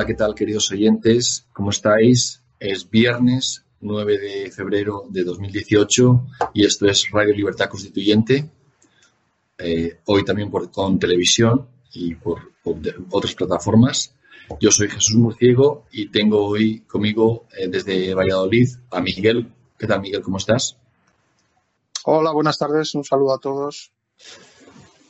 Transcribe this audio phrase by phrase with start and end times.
[0.00, 1.46] Hola, ¿qué tal, queridos oyentes?
[1.52, 2.42] ¿Cómo estáis?
[2.58, 8.48] Es viernes 9 de febrero de 2018 y esto es Radio Libertad Constituyente.
[9.58, 12.76] Eh, hoy también por, con televisión y por, por
[13.10, 14.14] otras plataformas.
[14.58, 19.52] Yo soy Jesús Murciego y tengo hoy conmigo eh, desde Valladolid a Miguel.
[19.76, 20.22] ¿Qué tal, Miguel?
[20.22, 20.78] ¿Cómo estás?
[22.06, 23.92] Hola, buenas tardes, un saludo a todos.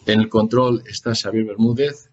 [0.05, 2.11] En el control está Xavier Bermúdez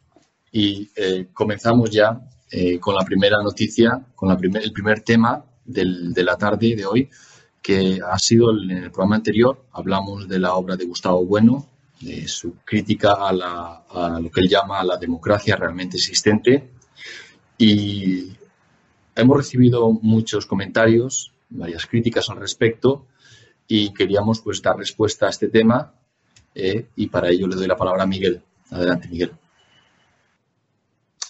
[0.51, 6.37] y eh, comenzamos ya eh, con la primera noticia, con el primer tema de la
[6.37, 7.09] tarde de hoy,
[7.61, 9.65] que ha sido el- en el programa anterior.
[9.73, 11.67] Hablamos de la obra de Gustavo Bueno,
[11.99, 13.83] de su crítica a, la-
[14.21, 16.69] lo que él llama la democracia realmente existente.
[17.57, 18.31] Y
[19.15, 23.05] hemos recibido muchos comentarios, varias críticas al respecto,
[23.67, 25.93] y queríamos pues dar respuesta a este tema
[26.55, 28.41] eh, y para ello le doy la palabra a Miguel.
[28.71, 29.31] Adelante, Miguel.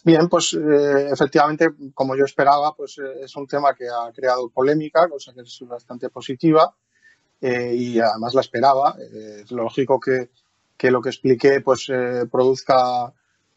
[0.03, 4.50] Bien, pues eh, efectivamente, como yo esperaba, pues eh, es un tema que ha creado
[4.50, 6.76] polémica, cosa que es bastante positiva
[7.42, 8.95] eh, y además la esperaba.
[9.00, 10.31] Eh, es lógico que,
[10.78, 11.88] que lo que expliqué pues
[12.31, 13.14] produzca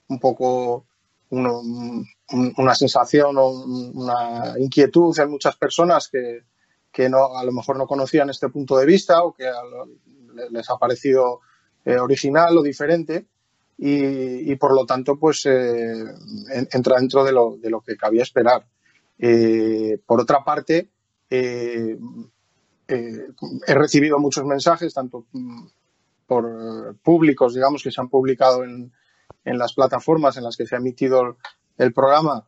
[0.08, 0.86] un poco
[1.30, 2.06] un-
[2.58, 6.40] una sensación o un- una inquietud en muchas personas que,
[6.92, 9.88] que no, a lo mejor no conocían este punto de vista o que lo-
[10.50, 11.40] les ha parecido
[11.86, 13.26] original o diferente.
[13.82, 16.04] Y, por lo tanto pues eh,
[16.52, 18.66] en- entra dentro de lo, de lo que cabía esperar.
[19.18, 20.90] Eh, por otra parte,
[21.30, 21.96] eh,
[22.88, 25.66] he recibido muchos mensajes, tanto mm,
[26.26, 28.92] por públicos, digamos, que se han publicado en,
[29.44, 31.38] en las plataformas en las que se ha emitido
[31.78, 32.46] el programa,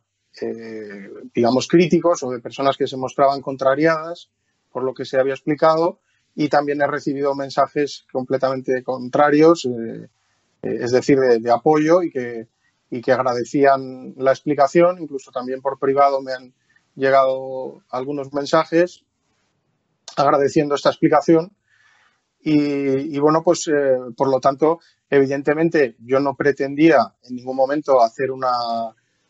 [1.33, 4.29] digamos, críticos o de personas que se mostraban contrariadas
[4.71, 5.99] por lo que se había explicado
[6.35, 9.67] y también he recibido mensajes completamente contrarios,
[10.63, 12.47] es decir, de, apoyo y que,
[12.89, 15.01] y que agradecían la explicación.
[15.01, 16.53] Incluso también por privado me han
[16.95, 19.03] llegado algunos mensajes
[20.15, 21.51] agradeciendo esta explicación.
[22.45, 24.79] Y, bueno, pues eh, por lo tanto,
[25.09, 28.51] evidentemente yo no pretendía en ningún momento hacer una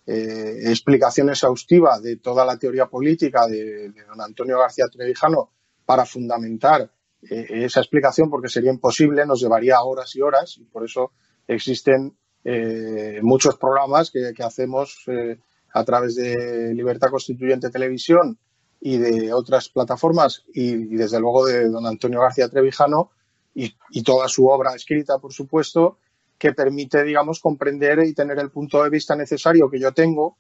[0.08, 5.52] eh, explicación exhaustiva de toda la teoría política de, don Antonio García Trevijano
[5.86, 6.90] para fundamentar
[7.30, 11.12] eh, esa explicación porque sería imposible, nos llevaría horas y horas y por eso
[11.48, 15.40] existen eh, muchos programas que, hacemos eh,
[15.74, 18.38] a través de Libertad Constituyente Televisión
[18.82, 23.12] y de otras plataformas y, desde luego de don Antonio García Trevijano
[23.56, 26.00] y, toda su obra escrita, por supuesto,
[26.38, 30.38] que permite, digamos, comprender y tener el punto de vista necesario que yo tengo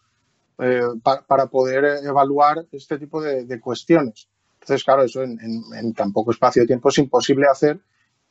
[0.59, 4.27] eh, pa- para poder evaluar este tipo de, de cuestiones.
[4.61, 7.79] Entonces, claro, eso en, en- en tan poco espacio de tiempo es imposible hacer.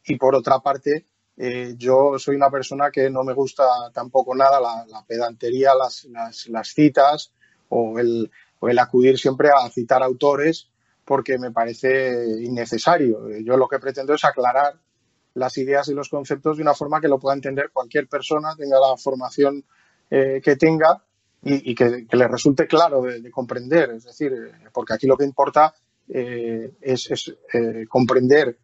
[0.04, 1.06] Y por otra parte,
[1.36, 6.06] eh, yo soy una persona que no me gusta tampoco nada la, pedantería, las,
[6.48, 7.32] las, citas
[7.68, 10.68] o el, o el acudir siempre a citar autores
[11.04, 13.28] porque me parece innecesario.
[13.30, 14.78] Eh, Yo lo que pretendo es aclarar
[15.34, 18.78] las ideas y los conceptos de una forma que lo pueda entender cualquier persona, tenga
[18.78, 19.64] la formación
[20.10, 21.02] eh, que tenga
[21.44, 23.90] y, que, le resulte claro de, de comprender.
[23.90, 24.32] Es decir,
[24.72, 25.74] porque aquí lo que importa
[26.06, 27.34] es,
[27.88, 28.58] comprender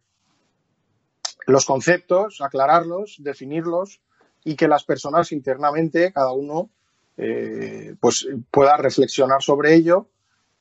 [1.47, 4.01] los conceptos, aclararlos, definirlos
[4.43, 6.69] y que las personas internamente, cada uno,
[7.17, 10.07] eh, pues pueda reflexionar sobre ello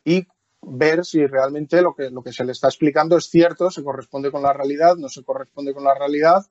[0.04, 0.26] y
[0.60, 4.30] ver si realmente lo que, lo que se le está explicando es cierto, se corresponde
[4.30, 6.46] con la realidad, no se corresponde con la realidad,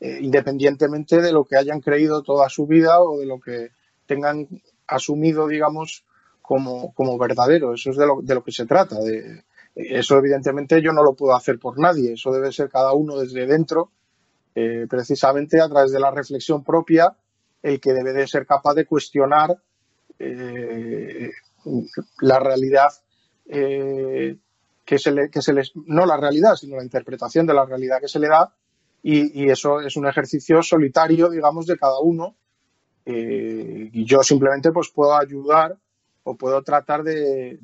[0.00, 3.70] eh, independientemente de lo que hayan creído toda su vida o de lo que
[4.06, 4.48] tengan
[4.86, 6.04] asumido, digamos,
[6.40, 7.74] como, como verdadero.
[7.74, 9.00] Eso es de lo, de lo que se trata.
[9.00, 9.44] De,
[9.78, 12.14] eso, evidentemente, yo no lo puedo hacer por nadie.
[12.14, 13.92] Eso debe ser cada uno desde dentro,
[14.54, 17.16] eh, precisamente a través de la reflexión propia,
[17.62, 19.56] el que debe de ser capaz de cuestionar
[20.18, 21.30] eh,
[22.20, 22.88] la realidad
[23.46, 24.36] eh,
[24.84, 28.00] que se le, que se les, no la realidad, sino la interpretación de la realidad
[28.00, 28.52] que se le da,
[29.00, 32.34] y, y eso es un ejercicio solitario, digamos, de cada uno.
[33.10, 35.78] Y yo simplemente pues puedo ayudar
[36.28, 37.58] o puedo tratar de,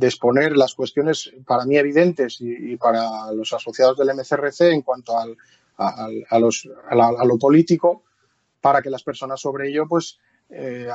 [0.00, 5.36] exponer las cuestiones para mí evidentes y, para los asociados del MCRC en cuanto al,
[5.76, 8.04] a, lo político
[8.60, 10.18] para que las personas sobre ello pues
[10.50, 10.88] eh,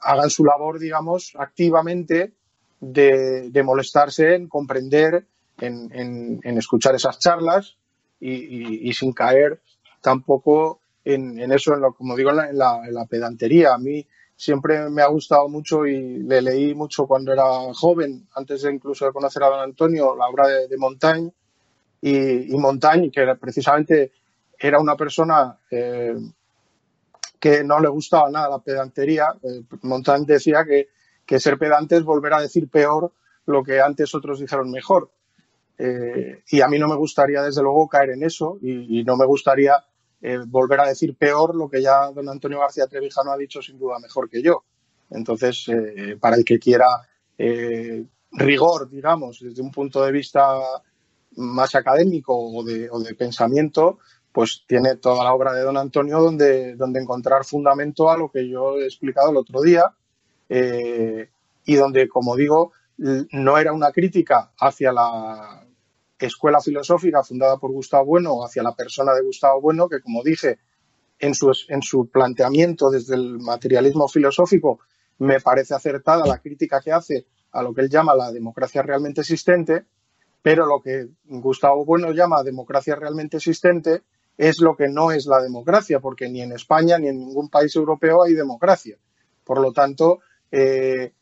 [0.00, 2.32] hagan su labor, digamos, activamente
[2.80, 5.26] de, molestarse en comprender,
[5.60, 7.76] en, escuchar esas charlas
[8.18, 9.60] y, sin caer
[10.00, 13.74] tampoco en, eso, en lo, como digo, en la, pedantería.
[13.74, 14.04] A mí
[14.40, 17.44] siempre me ha gustado mucho y le leí mucho cuando era
[17.74, 21.30] joven, antes de incluso de conocer a don Antonio, la obra de, Montaigne.
[22.00, 24.12] Y, Montaigne, que precisamente
[24.58, 26.16] era una persona eh,
[27.38, 29.26] que no le gustaba nada la pedantería.
[29.42, 33.12] Eh, Montaigne decía que, ser pedante es volver a decir peor
[33.44, 35.10] lo que antes otros dijeron mejor.
[35.76, 39.26] Eh, y a mí no me gustaría, desde luego, caer en eso y, no me
[39.26, 39.84] gustaría
[40.46, 43.98] volver a decir peor lo que ya don Antonio García Trevijano ha dicho sin duda
[43.98, 44.64] mejor que yo.
[45.10, 45.66] Entonces,
[46.20, 46.86] para el que quiera
[48.32, 50.58] rigor, digamos, desde un punto de vista
[51.36, 53.98] más académico o de, o de pensamiento,
[54.32, 58.48] pues tiene toda la obra de don Antonio donde, donde encontrar fundamento a lo que
[58.48, 59.92] yo he explicado el otro día
[60.48, 61.28] eh,
[61.64, 65.64] y donde, como digo, no era una crítica hacia la
[66.26, 70.58] escuela filosófica fundada por Gustavo Bueno hacia la persona de Gustavo Bueno, que, como dije,
[71.18, 74.80] en su, en su planteamiento desde el materialismo filosófico
[75.18, 79.20] me parece acertada la crítica que hace a lo que él llama la democracia realmente
[79.20, 79.84] existente,
[80.42, 84.02] pero lo que Gustavo Bueno llama democracia realmente existente
[84.38, 87.76] es lo que no es la democracia, porque ni en España ni en ningún país
[87.76, 88.96] europeo hay democracia.
[89.44, 90.20] Por lo tanto,
[90.50, 91.12] eh,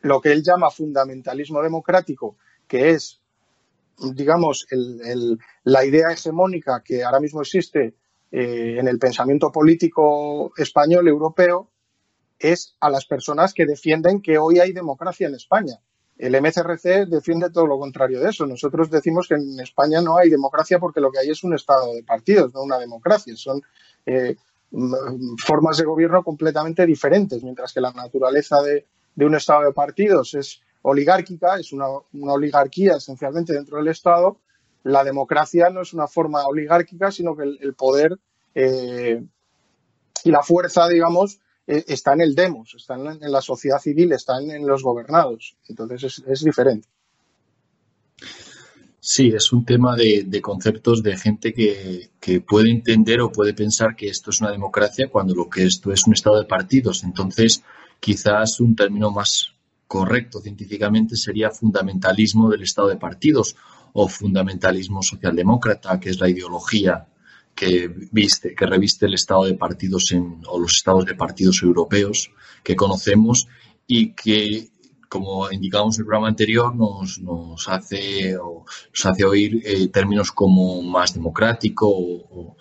[0.00, 3.22] lo que él llama fundamentalismo democrático, que es,
[3.98, 4.66] digamos,
[5.64, 7.94] la idea hegemónica que ahora mismo existe
[8.30, 11.70] eh, en el pensamiento político español, europeo,
[12.38, 15.80] es a las personas que defienden que hoy hay democracia en España.
[16.18, 18.46] El MCRC defiende todo lo contrario de eso.
[18.46, 21.94] Nosotros decimos que en España no hay democracia porque lo que hay es un estado
[21.94, 23.34] de partidos, no una democracia.
[23.36, 23.62] Son
[24.06, 24.36] eh,
[25.38, 28.86] formas de gobierno completamente diferentes, mientras que la naturaleza de,
[29.24, 34.38] un estado de partidos es oligárquica, es una, oligarquía esencialmente dentro del Estado.
[34.84, 38.16] La democracia no es una forma oligárquica, sino que el, poder
[38.54, 39.20] eh,
[40.22, 44.38] y la fuerza, digamos, eh, está en el demos, está en la, sociedad civil, está
[44.40, 45.56] en, los gobernados.
[45.68, 46.88] Entonces es, diferente.
[49.00, 54.08] Sí, es un tema de, conceptos de gente que, puede entender o puede pensar que
[54.08, 57.02] esto es una democracia cuando lo que esto es un estado de partidos.
[57.02, 57.64] Entonces,
[57.98, 59.55] quizás un término más
[59.86, 63.56] correcto científicamente sería fundamentalismo del estado de partidos
[63.92, 67.06] o fundamentalismo socialdemócrata, que es la ideología
[67.54, 72.30] que viste, que reviste el estado de partidos en, o los estados de partidos europeos
[72.62, 73.48] que conocemos
[73.86, 74.68] y que,
[75.08, 81.14] como indicamos en el programa anterior, nos, hace, nos hace oír eh, términos como más
[81.14, 82.56] democrático o,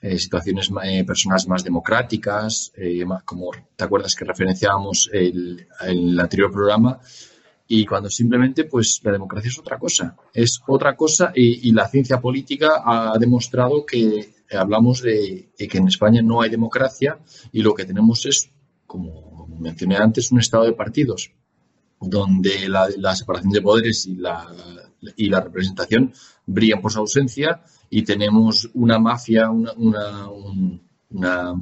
[0.00, 2.72] eh, situaciones, eh, personas más democráticas,
[3.24, 7.00] como te acuerdas que referenciábamos el, el anterior programa,
[7.70, 12.18] y cuando simplemente pues la democracia es otra cosa, es otra cosa y, la ciencia
[12.18, 17.18] política ha demostrado que hablamos de, que en España no hay democracia
[17.52, 18.50] y lo que tenemos es,
[18.86, 21.30] como mencioné antes, un estado de partidos
[22.00, 24.50] donde la, separación de poderes y la,
[25.16, 26.14] y la representación
[26.46, 30.28] brillan por su ausencia y tenemos una mafia, una, una,
[31.10, 31.54] una,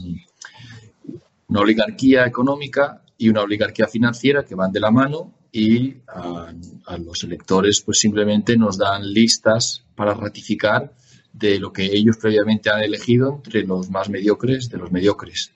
[1.61, 6.53] oligarquía económica y una oligarquía financiera que van de la mano y a,
[6.99, 10.93] los electores pues simplemente nos dan listas para ratificar
[11.33, 15.53] de lo que ellos previamente han elegido entre los más mediocres de los mediocres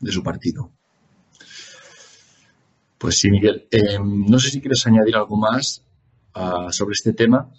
[0.00, 0.70] de su partido.
[2.98, 3.66] Pues sí, Miguel.
[3.70, 5.82] Em, no sé si quieres añadir algo más
[6.34, 7.50] ah, sobre este tema.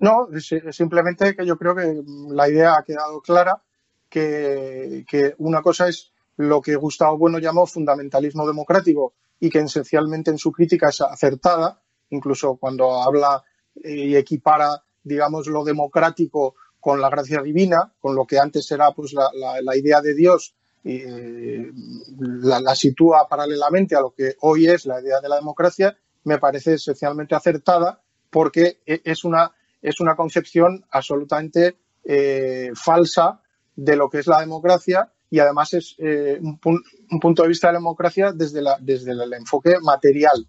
[0.00, 0.28] No,
[0.70, 3.62] simplemente que yo creo que la idea ha quedado clara,
[4.08, 10.30] que, que una cosa es lo que Gustavo Bueno llamó fundamentalismo democrático, y que esencialmente
[10.30, 17.10] en su crítica es acertada, incluso cuando habla y equipara, digamos, lo democrático con la
[17.10, 21.70] gracia divina, con lo que antes era pues la, idea de Dios, eh,
[22.18, 26.74] la, sitúa paralelamente a lo que hoy es la idea de la democracia, me parece
[26.74, 28.00] esencialmente acertada
[28.30, 33.40] porque e, es una, es una concepción absolutamente eh, falsa
[33.76, 37.74] de lo que es la democracia y además es eh, un, punto de vista de
[37.74, 40.46] la democracia desde, la, desde el enfoque material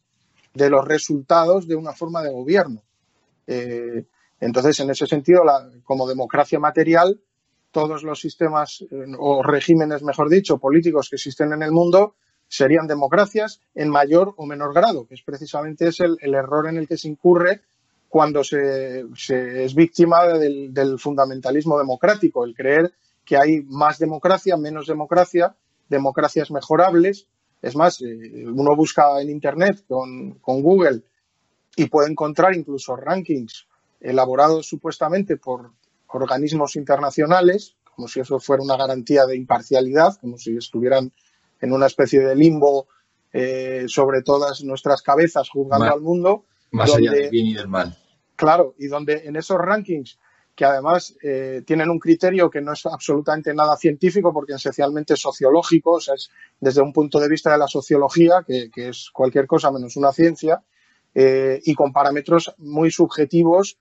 [0.53, 2.81] de los resultados de una forma de gobierno.
[3.45, 4.05] Eh,
[4.39, 5.43] entonces, en ese sentido,
[5.83, 7.19] como democracia material,
[7.71, 8.85] todos los sistemas
[9.19, 12.15] o regímenes, mejor dicho, políticos que existen en el mundo
[12.47, 16.87] serían democracias en mayor o menor grado, que es precisamente es el, error en el
[16.87, 17.61] que se incurre
[18.09, 19.05] cuando se,
[19.63, 22.91] es víctima del, fundamentalismo democrático, el creer
[23.23, 25.55] que hay más democracia, menos democracia,
[25.87, 27.27] democracias mejorables.
[27.61, 31.03] Es más, eh, uno busca en Internet con, con Google
[31.75, 33.67] y puede encontrar incluso rankings
[34.01, 35.71] elaborados supuestamente por
[36.07, 41.11] organismos internacionales, como si eso fuera una garantía de imparcialidad, como si estuvieran
[41.61, 42.87] en una especie de limbo
[43.33, 46.45] eh, sobre todas nuestras cabezas juzgando al mundo.
[46.71, 47.97] Más allá del bien y del mal.
[48.35, 50.17] Claro, y donde en esos rankings,
[50.55, 55.21] que además eh, tienen un criterio que no es absolutamente nada científico, porque esencialmente es
[55.21, 59.47] sociológico, o sea, es desde un punto de vista de la sociología, que, es cualquier
[59.47, 60.61] cosa menos una ciencia,
[61.15, 63.77] eh, y con parámetros muy subjetivos,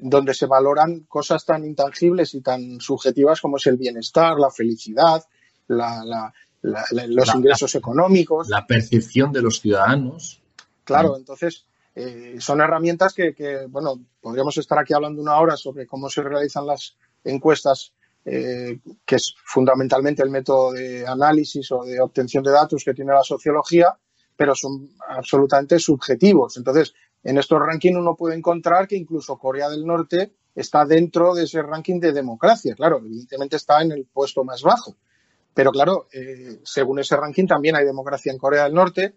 [0.00, 5.22] donde se valoran cosas tan intangibles y tan subjetivas como es el bienestar, la felicidad,
[5.68, 8.48] la, los ingresos económicos.
[8.48, 10.42] La percepción de los ciudadanos.
[10.84, 16.10] Claro, entonces eh, son herramientas que, bueno, podríamos estar aquí hablando una hora sobre cómo
[16.10, 17.92] se realizan las encuestas,
[18.24, 23.12] eh, que es fundamentalmente el método de análisis o de obtención de datos que tiene
[23.12, 23.96] la sociología,
[24.36, 26.56] pero son absolutamente subjetivos.
[26.56, 31.44] Entonces, en estos rankings uno puede encontrar que incluso Corea del Norte está dentro de
[31.44, 32.74] ese ranking de democracia.
[32.74, 34.96] Claro, evidentemente está en el puesto más bajo.
[35.54, 39.14] Pero claro, eh, según ese ranking también hay democracia en Corea del Norte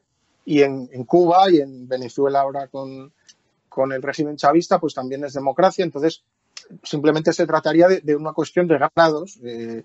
[0.49, 3.11] y en, Cuba y en Venezuela ahora con,
[3.91, 5.83] el régimen chavista, pues también es democracia.
[5.83, 6.23] Entonces,
[6.83, 9.37] simplemente se trataría de, una cuestión de grados.
[9.43, 9.83] Eh,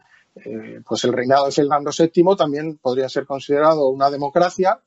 [0.87, 4.81] pues el reinado de Fernando VII también podría ser considerado una democracia,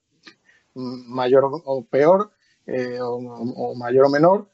[0.76, 2.32] mayor o peor,
[2.66, 4.48] eh, o, mayor o menor,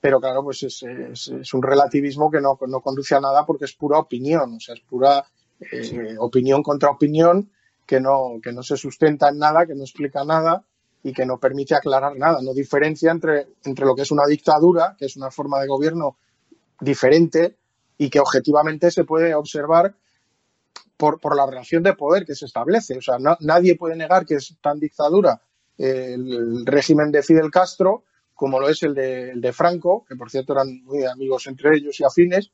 [0.00, 3.74] pero claro, pues es, es, un relativismo que no, no, conduce a nada porque es
[3.74, 5.24] pura opinión, o sea, es pura
[5.60, 7.50] eh, opinión contra opinión
[7.86, 10.64] que no, que no se sustenta en nada, que no explica nada
[11.02, 14.96] y que no permite aclarar nada, no diferencia entre, entre lo que es una dictadura,
[14.98, 16.16] que es una forma de gobierno
[16.80, 17.56] diferente
[17.98, 19.94] y que objetivamente se puede observar
[20.96, 22.96] por, por la relación de poder que se establece.
[22.96, 25.40] O sea, nadie puede negar que es tan dictadura
[25.76, 30.30] el régimen de Fidel Castro como lo es el de, el de Franco, que por
[30.30, 32.50] cierto eran muy amigos entre ellos y afines,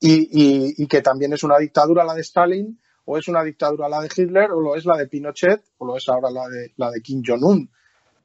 [0.00, 2.78] y, que también es una dictadura la de Stalin,
[3.10, 5.96] o es una dictadura la de Hitler, o lo es la de Pinochet, o lo
[5.96, 7.70] es ahora la de, la de Kim Jong-un.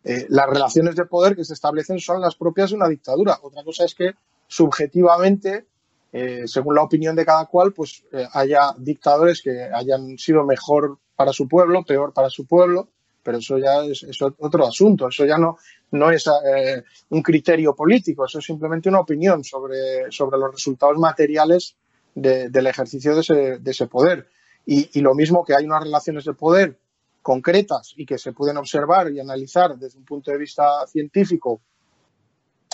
[0.04, 3.40] Eh, las relaciones de poder que se establecen son las propias de una dictadura.
[3.42, 4.12] Otra cosa es que
[4.46, 5.68] subjetivamente,
[6.12, 10.98] eh, según la opinión de cada cual, pues eh, haya dictadores que hayan sido mejor
[11.16, 12.90] para su pueblo, peor para su pueblo,
[13.24, 16.30] pero eso ya es, otro asunto, eso ya no, es
[17.08, 21.78] un criterio político, eso es simplemente una opinión sobre, sobre los resultados materiales
[22.14, 24.28] del ejercicio de ese, de ese poder.
[24.66, 26.80] Y, lo mismo que hay unas relaciones de poder
[27.22, 31.62] concretas y que se pueden observar y analizar desde un punto de vista científico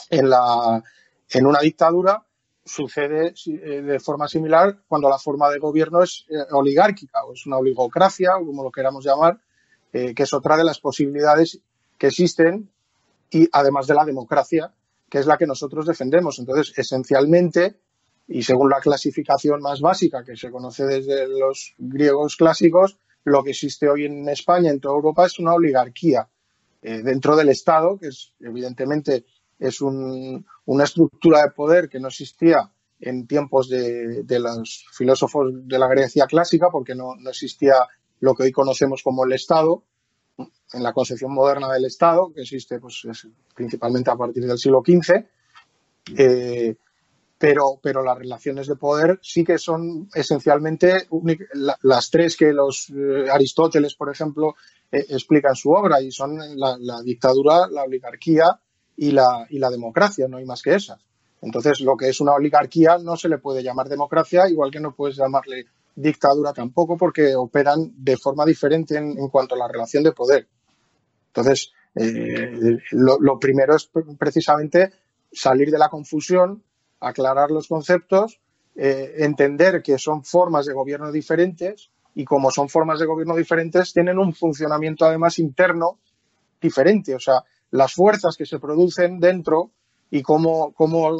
[0.09, 0.83] en, la,
[1.31, 2.23] en una dictadura,
[2.63, 7.45] sucede eh, de forma similar cuando la forma de gobierno es eh, oligárquica o es
[7.47, 9.39] una oligocracia, o como lo queramos llamar,
[9.91, 11.59] eh, que es otra de las posibilidades
[11.97, 12.69] que existen
[13.31, 14.71] y además de la democracia,
[15.09, 16.37] que es la que nosotros defendemos.
[16.37, 17.79] Entonces, esencialmente,
[18.29, 23.51] y según la clasificación más básica que se conoce desde los griegos clásicos, lo que
[23.51, 26.29] existe hoy en España, en toda Europa, es una oligarquía
[26.83, 29.25] eh, dentro del Estado, que es evidentemente
[29.57, 32.71] es una estructura de poder que no existía
[33.01, 37.73] en tiempos de, los filósofos de la Grecia clásica, porque no, no existía
[38.21, 39.83] lo que hoy conocemos como el Estado,
[40.37, 43.05] en la concepción moderna del Estado, que existe pues,
[43.55, 45.25] principalmente a partir del siglo XV,
[47.39, 51.07] pero, pero las relaciones de poder sí que son esencialmente
[51.83, 54.55] las tres que los eh, Aristóteles, por ejemplo,
[54.91, 58.59] eh, explican en su obra, y son la, la, dictadura, la oligarquía
[58.97, 60.99] y la, y la democracia, no hay más que esas.
[61.41, 64.93] Entonces, lo que es una oligarquía no se le puede llamar democracia, igual que no
[64.93, 70.11] puedes llamarle dictadura tampoco, porque operan de forma diferente en, cuanto a la relación de
[70.11, 70.45] poder.
[71.27, 74.91] Entonces, eh, lo, primero es precisamente
[75.31, 76.63] salir de la confusión,
[76.99, 78.39] aclarar los conceptos,
[78.75, 83.93] eh, entender que son formas de gobierno diferentes y como son formas de gobierno diferentes,
[83.93, 85.99] tienen un funcionamiento además interno
[86.61, 87.15] diferente.
[87.15, 89.71] O sea, las fuerzas que se producen dentro
[90.11, 91.17] y cómo, cómo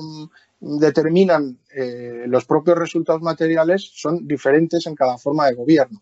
[0.59, 6.01] determinan eh, los propios resultados materiales son diferentes en cada forma de gobierno.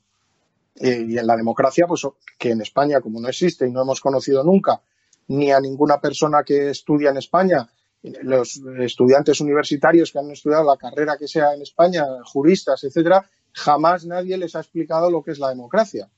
[0.76, 2.08] Eh, y en la democracia, pues
[2.38, 4.82] que en España, como no existe y no hemos conocido nunca
[5.30, 7.68] ni a ninguna persona que estudia en España,
[8.04, 14.06] los estudiantes universitarios que han estudiado la carrera que sea en España, juristas, etcétera, jamás
[14.06, 16.10] nadie les ha explicado lo que es la democracia.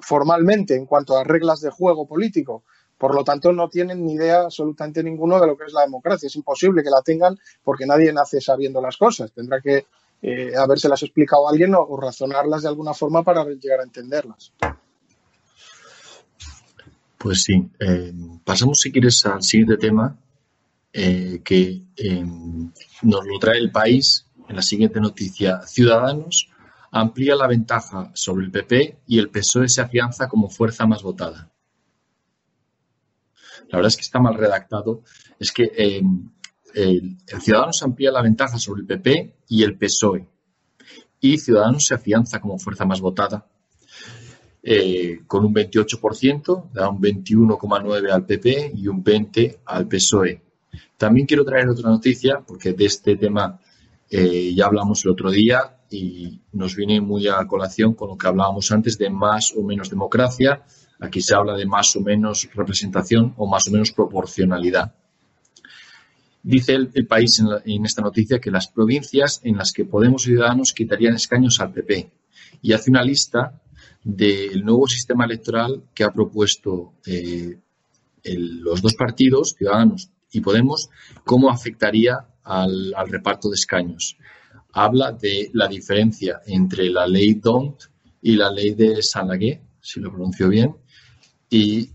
[0.00, 2.64] formalmente en cuanto a reglas de juego político.
[2.96, 6.26] Por lo tanto, no tienen ni idea absolutamente ninguno de lo que es la democracia.
[6.26, 9.30] Es imposible que la tengan porque nadie nace sabiendo las cosas.
[9.30, 9.86] Tendrá que
[10.20, 14.52] eh, habérselas explicado a alguien o, razonarlas de alguna forma para llegar a entenderlas.
[17.18, 17.70] Pues sí.
[17.78, 18.12] Eh,
[18.44, 20.18] pasamos, si quieres, al siguiente tema
[20.92, 21.84] eh, que
[23.02, 25.62] nos lo trae el país en la siguiente noticia.
[25.62, 26.48] Ciudadanos
[26.90, 31.50] amplía la ventaja sobre el PP y el PSOE se afianza como fuerza más votada.
[33.68, 35.02] La verdad es que está mal redactado.
[35.38, 36.02] Es que eh,
[36.74, 40.26] el, Ciudadanos amplía la ventaja sobre el PP y el PSOE.
[41.20, 43.46] Y Ciudadanos se afianza como fuerza más votada
[44.62, 50.42] eh, con un 28%, da un 21,9% al PP y un 20% al PSOE.
[50.98, 53.60] También quiero traer otra noticia, porque de este tema
[54.10, 58.26] eh, ya hablamos el otro día y nos viene muy a colación con lo que
[58.26, 60.64] hablábamos antes de más o menos democracia.
[60.98, 64.92] Aquí se habla de más o menos representación o más o menos proporcionalidad.
[66.42, 71.14] Dice el, país en, esta noticia que las provincias en las que Podemos Ciudadanos quitarían
[71.14, 72.10] escaños al PP
[72.62, 73.60] y hace una lista
[74.02, 77.56] del nuevo sistema electoral que ha propuesto eh,
[78.24, 80.90] los dos partidos, Ciudadanos y Podemos,
[81.24, 84.16] cómo afectaría al, reparto de escaños.
[84.72, 87.84] Habla de la diferencia entre la ley DONT
[88.22, 90.76] y la ley de Salagué, si lo pronuncio bien,
[91.50, 91.90] y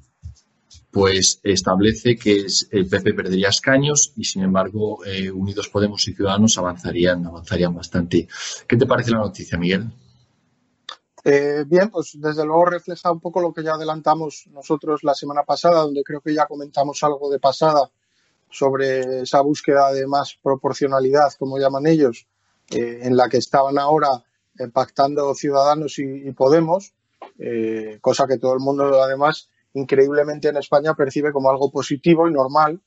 [0.92, 6.58] pues establece que el PP perdería escaños y sin embargo eh, Unidos Podemos y Ciudadanos
[6.60, 8.28] avanzarían, avanzarían bastante.
[8.68, 9.92] ¿Qué te parece la noticia, Miguel?
[11.24, 15.44] Eh, bien, pues desde luego refleja un poco lo que ya adelantamos nosotros la semana
[15.44, 17.90] pasada, donde creo que ya comentamos algo de pasada
[18.54, 22.28] sobre esa búsqueda de más proporcionalidad, como llaman ellos,
[22.70, 24.24] eh, en la que estaban ahora
[24.60, 26.94] eh, pactando Ciudadanos y, Podemos,
[27.40, 32.32] eh, cosa que todo el mundo además increíblemente en España percibe como algo positivo y
[32.32, 32.80] normal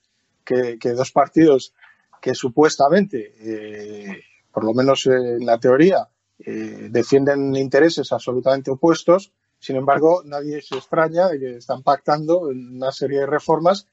[0.45, 1.75] que, dos partidos
[2.23, 6.09] que supuestamente, por lo menos en la teoría,
[6.39, 13.21] defienden intereses absolutamente opuestos, sin embargo, nadie se extraña de que están pactando una serie
[13.21, 13.89] de reformas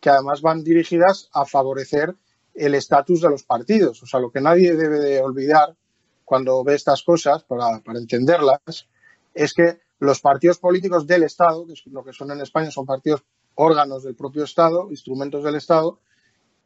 [0.00, 2.14] que además van dirigidas a favorecer
[2.54, 4.02] el estatus de los partidos.
[4.02, 5.76] O sea, lo que nadie debe de olvidar
[6.24, 8.88] cuando ve estas cosas, para, entenderlas,
[9.34, 12.86] es que los partidos políticos del Estado, que es lo que son en España, son
[12.86, 16.00] partidos órganos del propio Estado, instrumentos del Estado,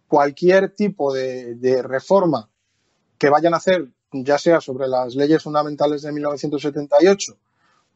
[0.09, 2.51] cualquier tipo de, de reforma
[3.16, 7.37] que vayan a hacer, ya sea sobre las leyes fundamentales de 1978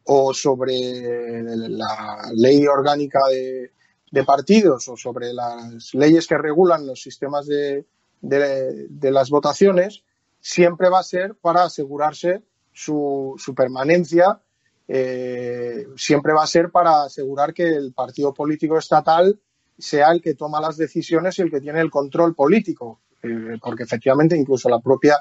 [0.05, 3.73] o sobre la ley orgánica de,
[4.17, 7.85] de partidos o sobre las leyes que regulan los sistemas de,
[8.23, 10.05] de, las votaciones,
[10.41, 14.41] siempre va a ser para asegurarse su, su permanencia,
[14.89, 19.39] eh, siempre va a ser para asegurar que el partido político estatal
[19.77, 23.83] sea el que toma las decisiones y el que tiene el control político, eh, porque
[23.83, 25.19] efectivamente incluso la propia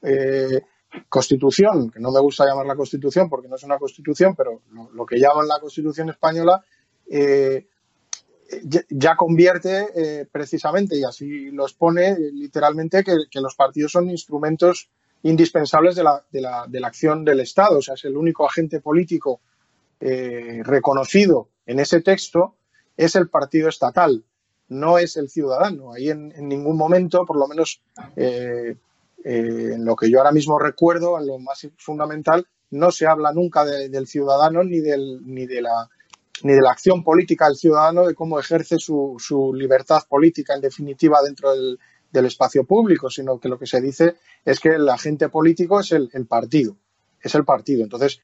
[0.00, 0.62] eh,
[1.08, 5.04] Constitución, que no me gusta llamar la Constitución porque no es una Constitución, pero lo,
[5.06, 6.64] que llaman la Constitución española,
[8.88, 14.90] ya convierte eh, precisamente, y así lo expone eh, literalmente, que, los partidos son instrumentos
[15.22, 17.78] indispensables de la, de, la, de la, acción del Estado.
[17.78, 19.40] O sea, es el único agente político
[20.00, 22.56] eh, reconocido en ese texto,
[22.96, 24.24] es el partido estatal,
[24.68, 25.92] no es el ciudadano.
[25.92, 27.80] Ahí en, ningún momento, por lo menos
[28.16, 33.64] en lo que yo ahora mismo recuerdo, en lo más fundamental, no se habla nunca
[33.64, 35.88] del ciudadano ni, del, ni de la
[36.44, 40.60] ni de la acción política del ciudadano, de cómo ejerce su, su libertad política en
[40.60, 41.78] definitiva dentro del,
[42.10, 45.92] del, espacio público, sino que lo que se dice es que el agente político es
[45.92, 46.76] el, partido,
[47.20, 47.84] es el partido.
[47.84, 48.20] Entonces,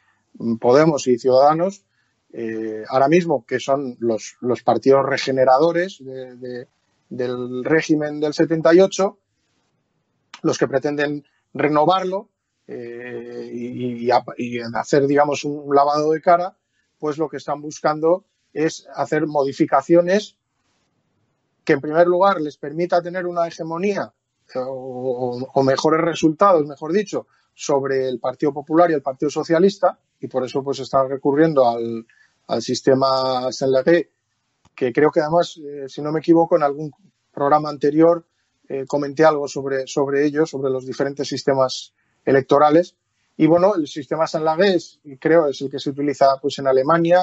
[0.60, 1.84] Podemos y Ciudadanos,
[2.32, 6.68] eh, ahora mismo, que son los, los partidos regeneradores de,
[7.08, 9.18] del régimen del 78,
[10.42, 12.28] los que pretenden renovarlo
[12.66, 16.57] eh, y, y hacer, digamos, un lavado de cara,
[16.98, 20.36] pues lo que están buscando es hacer modificaciones
[21.64, 24.12] que en primer lugar les permita tener una hegemonía
[24.56, 30.44] o, mejores resultados, mejor dicho, sobre el Partido Popular y el Partido Socialista y por
[30.44, 32.06] eso pues está recurriendo al,
[32.62, 34.10] sistema Senlagué,
[34.74, 36.90] que creo que además, eh, si no me equivoco, en algún
[37.30, 38.24] programa anterior
[38.66, 41.92] eh, comenté algo sobre, sobre ello, sobre los diferentes sistemas
[42.24, 42.96] electorales
[43.40, 47.22] y bueno, el sistema sanlagués creo es el que se utiliza pues en Alemania,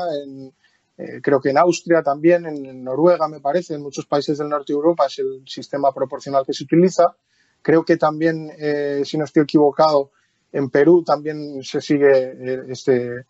[0.97, 4.71] eh, creo que en Austria también, en, Noruega me parece, en muchos países del norte
[4.71, 7.17] de Europa es el sistema proporcional que se utiliza.
[7.61, 10.11] Creo que también, eh, si no estoy equivocado,
[10.53, 13.25] en Perú también se sigue eh, este,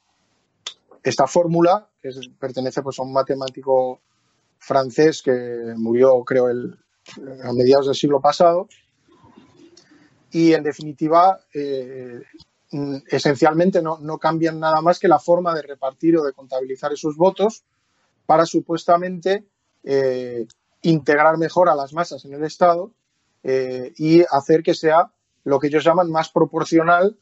[1.02, 4.02] esta fórmula, que pertenece pues, a un matemático
[4.60, 6.78] francés que murió, creo, el,
[7.43, 8.67] a mediados del siglo pasado.
[10.30, 11.39] Y en definitiva,
[13.07, 17.15] esencialmente no, no, cambian nada más que la forma de repartir o de contabilizar esos
[17.15, 17.63] votos
[18.25, 19.45] para supuestamente
[19.83, 20.45] eh,
[20.81, 22.91] integrar mejor a las masas en el Estado
[23.43, 25.11] eh, y hacer que sea
[25.43, 27.17] lo que ellos llaman más proporcional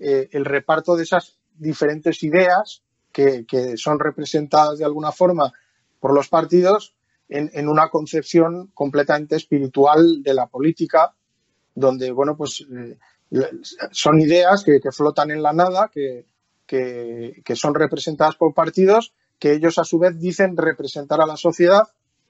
[0.00, 5.52] el reparto de esas diferentes ideas que, que, son representadas de alguna forma
[5.98, 6.94] por los partidos
[7.28, 11.14] en, una concepción completamente espiritual de la política,
[11.74, 12.98] donde, bueno, pues eh,
[13.92, 16.26] son ideas que, flotan en la nada, que,
[16.66, 21.84] que, son representadas por partidos, que ellos a su vez dicen representar a la sociedad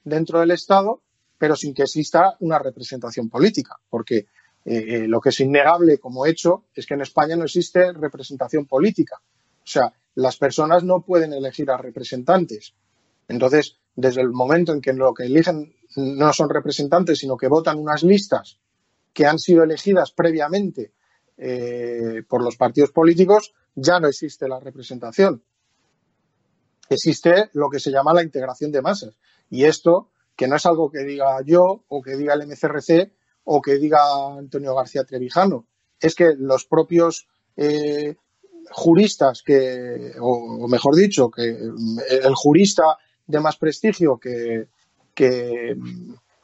[0.04, 1.00] dentro del Estado,
[1.38, 4.26] pero sin que exista una representación política, porque eh,
[4.64, 9.16] eh, lo que es innegable como hecho es que en España no existe representación política.
[9.20, 12.74] O sea, las personas no pueden elegir a representantes.
[13.28, 17.78] Entonces, desde el momento en que lo que eligen no son representantes, sino que votan
[17.78, 18.58] unas listas
[19.12, 20.92] que han sido elegidas previamente
[21.37, 25.42] eh, por los partidos políticos, ya no existe la representación.
[26.88, 29.18] Existe lo que se llama la integración de masas.
[29.51, 33.12] Y esto, que no es algo que diga yo o que diga el MCRC
[33.44, 34.01] o que diga
[34.37, 35.66] Antonio García Trevijano,
[36.01, 38.16] es que los propios eh,
[38.71, 44.68] juristas que, o, mejor dicho, que el jurista de más prestigio que,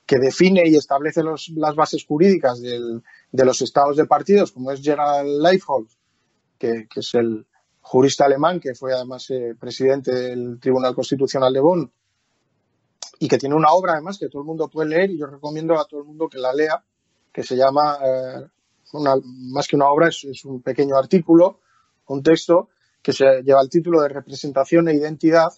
[0.07, 5.89] define y establece las bases jurídicas de los estados de partidos, como es Gerald Leifhold,
[6.59, 7.47] que, que es el
[7.85, 11.93] jurista alemán que fue además eh, presidente del Tribunal Constitucional de Bonn
[13.19, 15.79] y que tiene una obra además que todo el mundo puede leer y yo recomiendo
[15.79, 16.83] a todo el mundo que la lea,
[17.31, 18.47] que se llama, eh,
[18.93, 21.61] más que una obra, es, un pequeño artículo,
[22.07, 22.71] un texto
[23.03, 25.53] que lleva el título de Representación e Identidad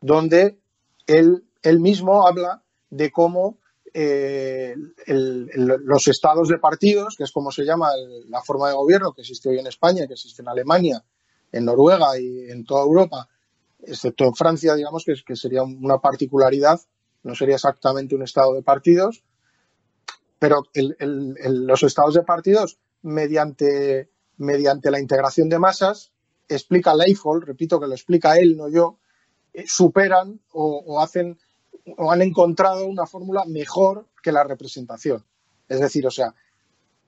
[0.00, 0.58] donde
[1.06, 1.42] él,
[1.80, 3.58] mismo habla de cómo
[3.98, 4.74] eh,
[5.06, 7.88] los estados de partidos, que es como se llama
[8.28, 11.02] la forma de gobierno que existe hoy en España, que existe en Alemania,
[11.50, 13.26] en Noruega y en toda Europa,
[13.82, 16.78] excepto en Francia, digamos, que, que sería una particularidad,
[17.22, 19.24] no sería exactamente un estado de partidos,
[20.38, 26.12] pero los estados de partidos, mediante, mediante la integración de masas,
[26.48, 28.98] explica Leifold, repito que lo explica él, no yo,
[29.54, 31.38] eh, superan o, hacen
[31.96, 35.24] o han encontrado una fórmula mejor que la representación.
[35.68, 36.34] Es decir, o sea,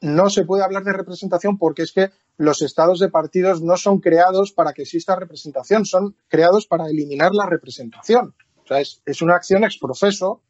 [0.00, 3.98] no se puede hablar de representación porque es que los estados de partidos no son
[3.98, 8.34] creados para que exista representación, son creados para eliminar la representación.
[8.64, 10.42] O sea, es, una acción ex profeso,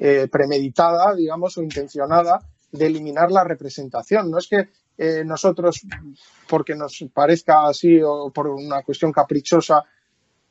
[0.00, 2.40] eh, premeditada, digamos, o intencionada
[2.72, 4.30] de eliminar la representación.
[4.30, 5.82] No es que eh, nosotros,
[6.48, 9.84] porque nos parezca así o por una cuestión caprichosa,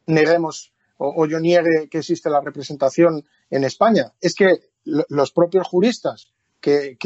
[0.05, 4.13] neguemos o, yo niegue que existe la representación en España.
[4.19, 6.97] Es que los propios juristas que,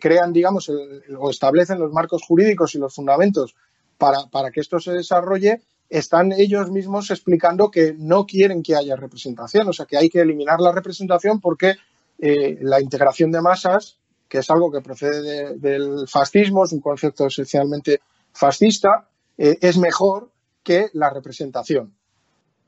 [0.00, 0.70] crean, digamos,
[1.18, 3.54] o establecen los marcos jurídicos y los fundamentos
[3.98, 9.68] para, que esto se desarrolle, están ellos mismos explicando que no quieren que haya representación,
[9.68, 11.74] o sea, que hay que eliminar la representación porque
[12.18, 17.26] eh, la integración de masas, que es algo que procede del fascismo, es un concepto
[17.26, 18.00] esencialmente
[18.32, 20.30] fascista, eh, es mejor
[20.62, 21.92] que la representación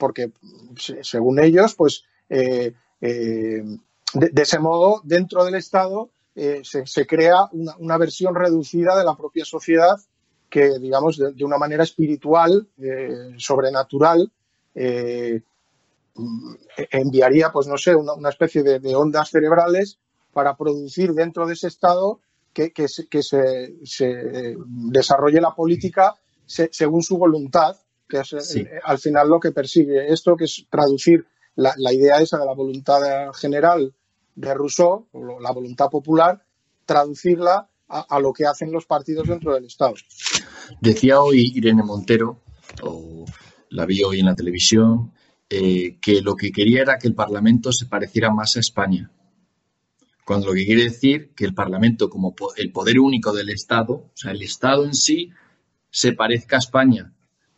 [0.03, 0.33] porque
[1.01, 3.63] según ellos, pues eh, eh,
[4.15, 9.45] de, ese modo, dentro del Estado eh, se, crea una, versión reducida de la propia
[9.45, 9.95] sociedad
[10.51, 12.67] que, digamos, de, una manera espiritual,
[13.37, 14.33] sobrenatural,
[16.91, 20.01] enviaría, pues no sé, una, especie de, ondas cerebrales
[20.33, 22.19] para producir dentro de ese Estado
[22.53, 23.09] que, se,
[24.67, 27.77] desarrolle la política según su voluntad
[28.13, 31.25] que es eh, al final lo que persigue esto, que es traducir
[31.57, 33.01] la, idea esa de la voluntad
[33.33, 33.95] general
[34.35, 36.45] de Rousseau, o la voluntad popular,
[36.85, 39.95] traducirla a, lo que hacen los partidos dentro del Estado.
[40.81, 42.41] Decía hoy Irene Montero,
[42.83, 43.27] o
[43.69, 45.13] la vi hoy en la televisión,
[45.51, 49.11] eh, que lo que quería era que el Parlamento se pareciera más a España.
[50.25, 54.13] Cuando lo que quiere decir que el Parlamento, como el poder único del Estado, o
[54.15, 55.31] sea, el Estado en sí,
[55.91, 57.13] se parezca a España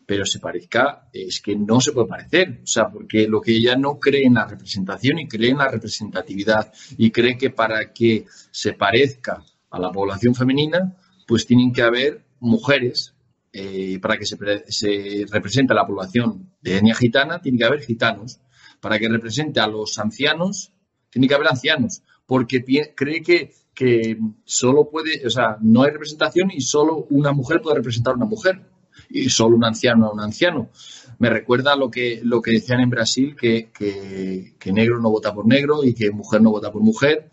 [0.07, 3.77] pero se parezca, es que no se puede parecer, o sea, porque lo que ella
[3.77, 8.27] no cree en la representación y cree en la representatividad y cree que para que
[8.51, 13.15] se parezca a la población femenina, pues tienen que haber mujeres,
[13.53, 14.37] eh, para que se,
[14.69, 18.41] se represente a la población de etnia gitana, tiene que haber gitanos,
[18.81, 20.73] para que represente a los ancianos,
[21.09, 22.63] tiene que haber ancianos, porque
[22.95, 27.77] cree que, que solo puede, o sea, no hay representación y solo una mujer puede
[27.77, 28.74] representar a una mujer
[29.11, 30.71] y solo un anciano a un anciano.
[31.19, 35.47] Me recuerda lo que, lo que decían en Brasil, que, que, negro no vota por
[35.47, 37.31] negro y que mujer no vota por mujer,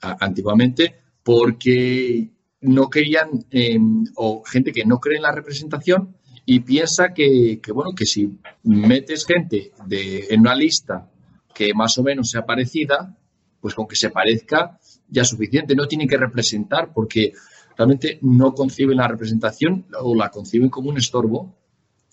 [0.00, 7.12] antiguamente, porque no querían, em, o gente que no cree en la representación y piensa
[7.12, 11.10] que, bueno, que si metes gente de, en una lista
[11.54, 13.16] que más o menos sea parecida,
[13.60, 15.74] pues con que se parezca ya es suficiente.
[15.74, 17.32] No tiene que representar porque
[17.78, 21.54] realmente no conciben la representación o la conciben como un estorbo,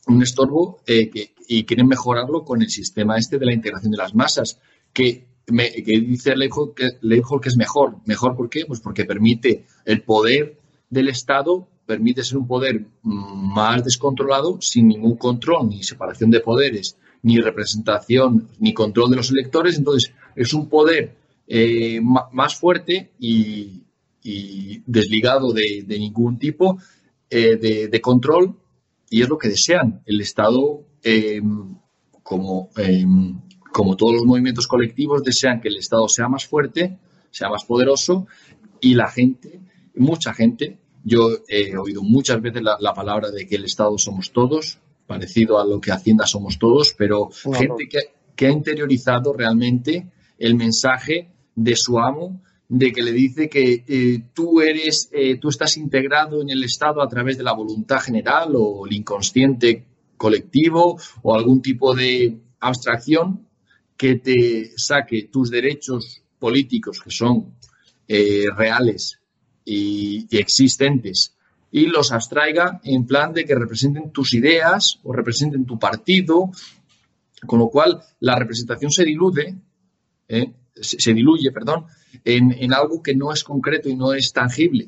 [0.08, 1.10] un estorbo eh,
[1.48, 4.60] y quieren mejorarlo con el sistema este de la integración de las masas,
[4.94, 7.98] que, que dice Leichhold que, que es mejor.
[8.06, 8.66] ¿Mejor por qué?
[8.68, 15.18] Pues porque permite el poder del Estado, permite ser un poder más descontrolado, sin ningún
[15.18, 19.80] control, ni separación de poderes, ni representación, ni control de los electores.
[19.80, 21.16] Entonces, es un poder
[21.48, 23.85] eh, más fuerte y,
[24.86, 26.80] desligado de, ningún tipo
[27.30, 28.58] eh, de, control
[29.10, 30.02] y es lo que desean.
[30.06, 31.76] El Estado, em,
[32.24, 33.40] como, em,
[33.72, 36.98] como todos los movimientos colectivos, desean que el Estado sea más fuerte,
[37.30, 38.28] sea más poderoso
[38.82, 39.62] y la gente,
[39.96, 44.80] mucha gente, yo he oído muchas veces la, palabra de que el Estado somos todos,
[45.06, 48.00] parecido a lo que Hacienda somos todos, pero gente que,
[48.36, 50.08] que ha interiorizado realmente
[50.40, 55.50] el mensaje de su amo, de que le dice que eh, tú eres, eh, tú
[55.50, 59.86] estás integrado en el Estado a través de la voluntad general o el inconsciente
[60.18, 63.48] colectivo o algún tipo de abstracción
[63.98, 67.56] que te saque tus derechos políticos que son
[68.08, 69.20] eh, reales
[69.64, 71.36] y, existentes
[71.72, 76.52] y los abstraiga en plan de que representen tus ideas o representen tu partido,
[77.46, 79.56] con lo cual la representación se diluye
[80.28, 80.54] ¿eh?
[80.76, 81.86] se, diluye, perdón,
[82.24, 84.88] en, algo que no es concreto y no es tangible.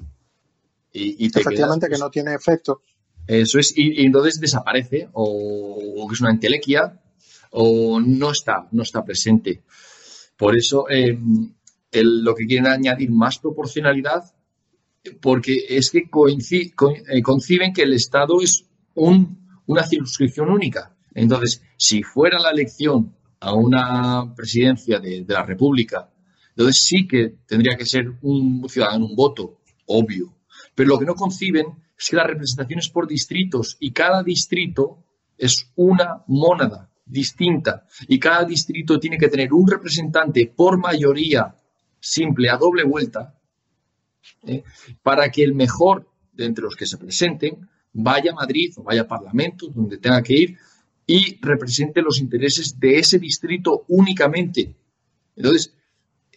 [0.94, 2.82] Y, Efectivamente, que no tiene efecto.
[3.28, 7.02] Eso es, y, entonces desaparece, o, es una entelequia,
[7.52, 9.62] o no está, no está presente.
[10.38, 11.54] Por eso, em,
[11.92, 14.34] lo que quieren añadir más proporcionalidad,
[15.22, 20.96] porque es que eh, conciben que el Estado es una circunscripción única.
[21.14, 26.10] Entonces, si fuera la elección a una presidencia de, la República,
[26.58, 30.34] entonces sí que tendría que ser un ciudadano, un voto, obvio.
[30.74, 35.04] Pero lo que no conciben es que la representación es por distritos y cada distrito
[35.38, 41.56] es una mónada distinta y cada distrito tiene que tener un representante por mayoría
[42.00, 43.40] simple a doble vuelta
[44.48, 44.64] ¿eh?
[45.04, 49.02] para que el mejor de entre los que se presenten vaya a Madrid o vaya
[49.02, 50.58] a Parlamento, donde tenga que ir,
[51.06, 54.76] y represente los intereses de ese distrito únicamente.
[55.36, 55.74] Entonces,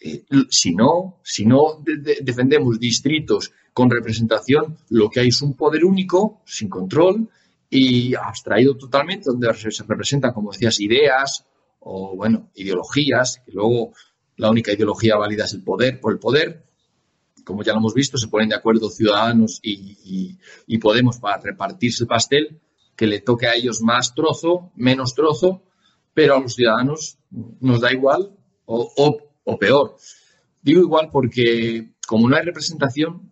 [0.00, 1.82] eh, si no, si no
[2.22, 7.28] defendemos distritos con representación, lo que hay es un poder único, sin control
[7.68, 11.46] y abstraído totalmente, donde se representan, como decías, ideas
[11.80, 13.92] o, bueno, ideologías, que luego
[14.36, 16.64] la única ideología válida es el poder por el poder.
[17.44, 22.04] Como ya lo hemos visto, se ponen de acuerdo ciudadanos y, y Podemos para repartirse
[22.04, 22.60] el pastel
[22.96, 25.62] que le toque a ellos más trozo, menos trozo,
[26.12, 28.36] pero a los ciudadanos nos da igual
[28.66, 29.96] o, peor.
[30.62, 33.31] Digo igual porque como no hay representación,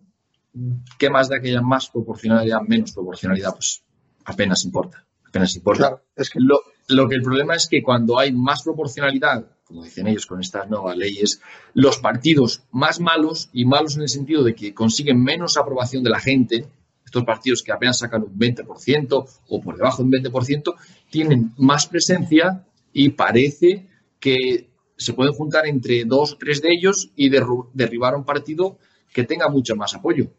[0.97, 3.53] ¿qué más da que haya más proporcionalidad, menos proporcionalidad?
[3.53, 3.83] Pues
[4.25, 5.05] apenas importa.
[5.25, 6.01] Apenas importa.
[6.15, 6.39] es que...
[6.39, 10.41] lo, lo que el problema es que cuando hay más proporcionalidad, como dicen ellos con
[10.41, 11.39] estas nuevas leyes,
[11.75, 16.09] los partidos más malos, y malos en el sentido de que consiguen menos aprobación de
[16.09, 16.65] la gente,
[17.05, 20.75] estos partidos que apenas sacan un 20% o por debajo de un 20%,
[21.11, 23.87] tienen más presencia y parece
[24.19, 24.68] que
[24.99, 28.77] se pueden juntar entre dos o tres de ellos y derribar un partido
[29.13, 30.31] que tenga mucho más apoyo.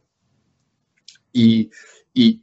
[1.33, 1.71] Y,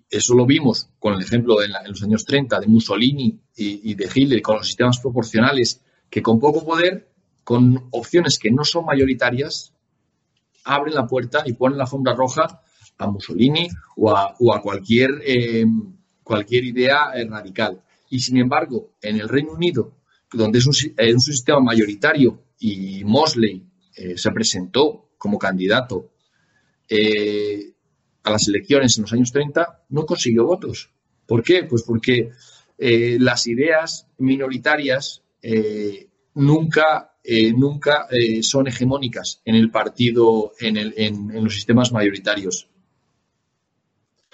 [0.09, 4.41] eso lo vimos con el ejemplo en, los años 30 de Mussolini y, de Hitler,
[4.41, 7.11] con los sistemas proporcionales, que con poco poder,
[7.43, 9.73] con opciones que no son mayoritarias,
[10.63, 12.61] abren la puerta y ponen la alfombra roja
[12.97, 15.65] a Mussolini o a, cualquier, eh,
[16.23, 17.83] cualquier idea eh, radical.
[18.09, 19.96] Y sin embargo, en el Reino Unido,
[20.31, 23.63] donde es un, sistema mayoritario y Mosley
[23.95, 26.11] eh, se presentó como candidato
[28.23, 30.89] a las elecciones en los años 30, no consiguió votos.
[31.25, 31.65] ¿Por qué?
[31.65, 32.31] Pues porque
[32.77, 35.23] las ideas minoritarias
[36.33, 37.13] nunca
[37.55, 38.07] nunca
[38.41, 42.69] son hegemónicas en el partido, en, el, en, los sistemas mayoritarios.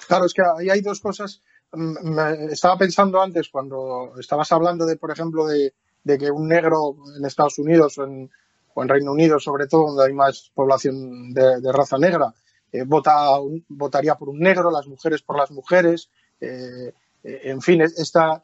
[0.07, 1.41] Claro, es que ahí hay dos cosas.
[1.71, 2.19] Mm,
[2.51, 5.73] estaba pensando antes, cuando estabas hablando de, por ejemplo, de,
[6.05, 8.29] que un negro en Estados Unidos o en,
[8.75, 12.33] Reino Unido, sobre todo, donde hay más población de, raza negra,
[12.71, 13.37] eh, vota,
[13.69, 16.09] votaría por un negro, las mujeres por las mujeres.
[16.41, 16.91] Eh,
[17.23, 18.41] eh, en fin, esta,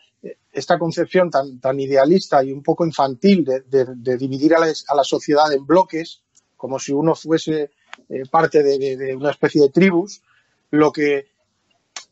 [0.52, 5.66] esta concepción tan, tan idealista y un poco infantil de, dividir a la, sociedad en
[5.66, 6.22] bloques,
[6.56, 7.72] como si uno fuese
[8.32, 10.22] parte de, una especie de tribus,
[10.72, 11.28] lo que,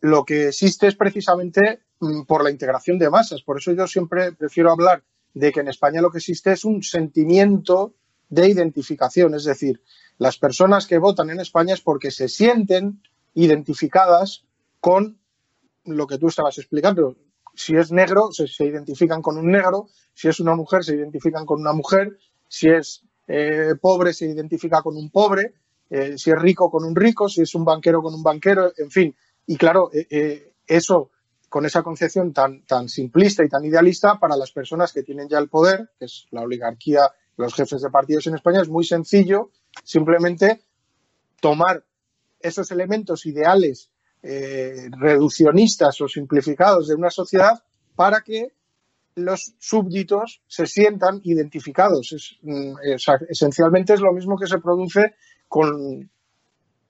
[0.01, 3.41] lo que existe es precisamente mm, por la integración de masas.
[3.41, 5.03] Por eso yo siempre prefiero hablar
[5.37, 7.93] de que en España lo que existe es un sentimiento
[8.29, 9.81] de identificación, es decir,
[10.17, 13.01] las personas que votan en España es porque se sienten
[13.35, 14.43] identificadas
[14.79, 15.19] con
[15.85, 17.15] lo que tú estabas explicando.
[17.53, 21.61] Si es negro, se, identifican con un negro, si es una mujer, se identifican con
[21.61, 25.53] una mujer, si es eh, pobre, se identifica con un pobre,
[25.89, 28.89] eh, si es rico, con un rico, si es un banquero, con un banquero, en
[28.89, 29.15] fin.
[29.45, 31.11] Y claro, eh, eso
[31.49, 35.39] con esa concepción tan, tan simplista y tan idealista para las personas que tienen ya
[35.39, 39.51] el poder, que es la oligarquía, los jefes de partidos en España, es muy sencillo
[39.83, 40.61] simplemente
[41.39, 41.85] tomar
[42.39, 43.91] esos elementos ideales
[44.23, 47.63] eh, reduccionistas o simplificados de una sociedad
[47.95, 48.53] para que
[49.15, 52.39] los súbditos se sientan identificados.
[52.41, 52.73] Mm,
[53.29, 55.15] esencialmente es lo mismo que se produce
[55.47, 56.09] con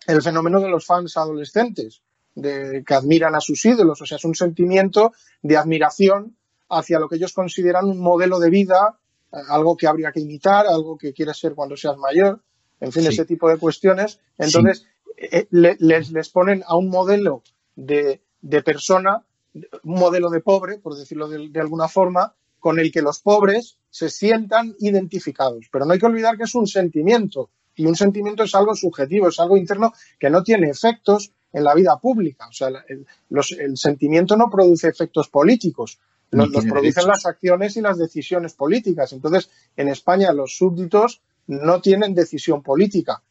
[0.08, 2.02] el fenómeno de los fans adolescentes
[2.38, 4.02] de, que admiran a sus ídolos.
[4.02, 6.38] O sea, es un sentimiento de admiración
[6.70, 9.00] hacia lo que ellos consideran un modelo de vida,
[9.34, 12.42] eh, algo que habría que imitar, algo que quieres ser cuando seas mayor,
[12.80, 14.20] en fin, ese tipo de cuestiones.
[14.38, 14.86] Entonces,
[15.18, 17.42] eh, les, les ponen a un modelo
[17.76, 19.24] de, de, persona,
[19.54, 23.80] un modelo de pobre, por decirlo de, de alguna forma, con el que los pobres
[23.90, 25.66] se sientan identificados.
[25.72, 29.30] Pero no hay que olvidar que es un sentimiento y un sentimiento es algo subjetivo,
[29.30, 32.48] es algo interno que no tiene efectos en la vida pública.
[32.48, 36.00] O sea, el, sentimiento no produce efectos políticos,
[36.32, 39.14] los, producen las acciones y las decisiones políticas.
[39.14, 43.22] Entonces, en España los súbditos no tienen decisión política.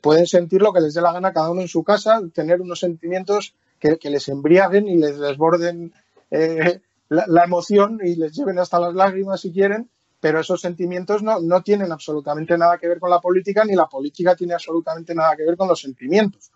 [0.00, 2.80] Pueden sentir lo que les dé la gana cada uno en su casa, tener unos
[2.80, 5.92] sentimientos que, les embriaguen y les desborden
[6.30, 11.40] eh, la, emoción y les lleven hasta las lágrimas si quieren, pero esos sentimientos no,
[11.40, 15.36] no tienen absolutamente nada que ver con la política, ni la política tiene absolutamente nada
[15.36, 16.50] que ver con los sentimientos.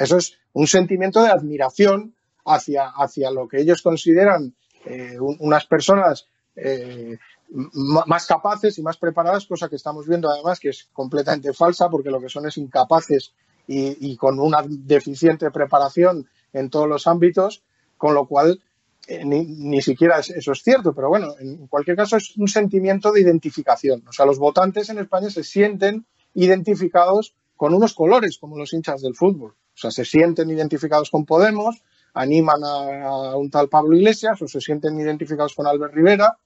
[0.00, 4.54] Eso es un sentimiento de admiración hacia, hacia lo que ellos consideran
[4.86, 7.18] eh, unas personas eh,
[7.50, 12.10] más capaces y más preparadas, cosa que estamos viendo además que es completamente falsa porque
[12.10, 13.34] lo que son es incapaces
[13.66, 17.62] y, con una deficiente preparación en todos los ámbitos,
[17.96, 18.60] con lo cual
[19.06, 23.12] eh, ni, ni, siquiera eso es cierto, pero bueno, en cualquier caso es un sentimiento
[23.12, 24.02] de identificación.
[24.08, 29.02] O sea, los votantes en España se sienten identificados con unos colores como los hinchas
[29.02, 29.54] del fútbol.
[29.74, 31.82] O sea, se sienten identificados con Podemos,
[32.14, 36.36] animan a, un tal Pablo Iglesias o se sienten identificados con Albert Rivera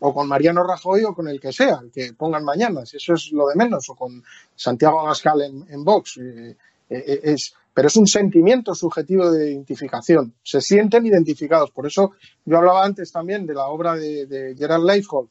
[0.00, 3.14] o con Mariano Rajoy o con el que sea, el que pongan mañana, si eso
[3.14, 4.22] es lo de menos, o con
[4.54, 6.18] Santiago Abascal en, Vox.
[6.18, 6.56] Eh,
[6.90, 10.34] eh, eh, es, pero es un sentimiento subjetivo de identificación.
[10.42, 11.70] Se sienten identificados.
[11.70, 12.12] Por eso
[12.44, 15.28] yo hablaba antes también de la obra de, de Gerald Leifhold,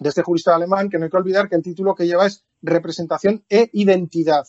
[0.00, 2.44] de este jurista alemán, que no hay que olvidar que el título que lleva es
[2.62, 4.46] representación e identidad,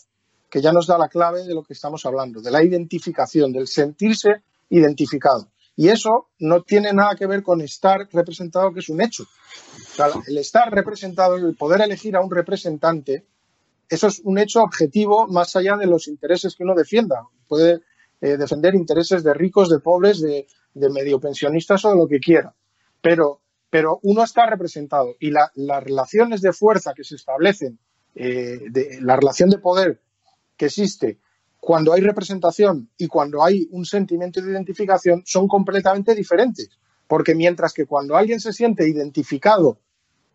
[0.51, 3.67] que ya nos da la clave de lo que estamos hablando, de la identificación, del
[3.67, 5.47] sentirse identificado.
[5.77, 9.23] Y eso no tiene nada que ver con estar representado, que es un hecho.
[10.27, 13.25] el estar representado, el poder elegir a un representante,
[13.89, 17.25] eso es un hecho objetivo más allá de los intereses que uno defienda.
[17.47, 17.81] Puede
[18.19, 22.19] eh, defender intereses de ricos, de pobres, de, de medio pensionistas o de lo que
[22.19, 22.53] quiera.
[23.01, 27.79] Pero, pero uno está representado y las relaciones de fuerza que se establecen
[28.15, 28.59] eh,
[28.99, 30.01] la relación de poder
[30.61, 31.17] que existe
[31.59, 36.69] cuando hay representación y cuando hay un sentimiento de identificación son completamente diferentes.
[37.07, 39.79] Porque mientras que cuando alguien se siente identificado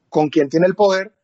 [0.09, 1.15] con quien tiene el poder,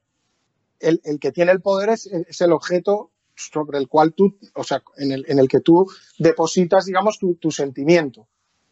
[0.79, 2.07] el, que tiene el poder es,
[2.41, 6.85] el objeto sobre el cual tú, o sea, en el, en el que tú depositas,
[6.85, 8.29] digamos, tu, tu, sentimiento.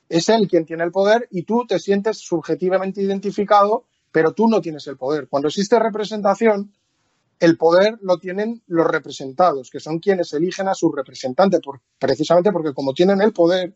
[0.09, 4.61] Es él quien tiene el poder y tú te sientes subjetivamente identificado, pero tú no
[4.61, 5.27] tienes el poder.
[5.27, 6.73] Cuando existe representación,
[7.41, 11.59] el poder lo tienen los representados, que son quienes eligen a su representante,
[11.99, 13.75] precisamente porque como tienen el poder,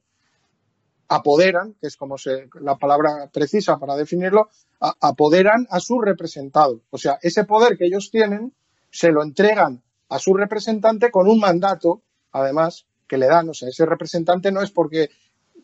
[1.09, 6.83] apoderan, que es como se, la palabra precisa para definirlo, apoderan a su representado.
[6.91, 8.53] O sea, ese poder que ellos tienen
[8.91, 13.49] se lo entregan a su representante con un mandato, además, que le dan.
[13.49, 15.09] O sea, ese representante no es porque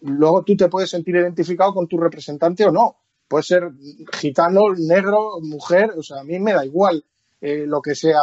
[0.01, 2.97] luego tú te puedes sentir identificado con tu representante o no.
[3.29, 3.70] Puede ser
[4.14, 7.05] gitano, negro, mujer, o sea, a mí me da igual
[7.41, 8.20] eh, lo que sea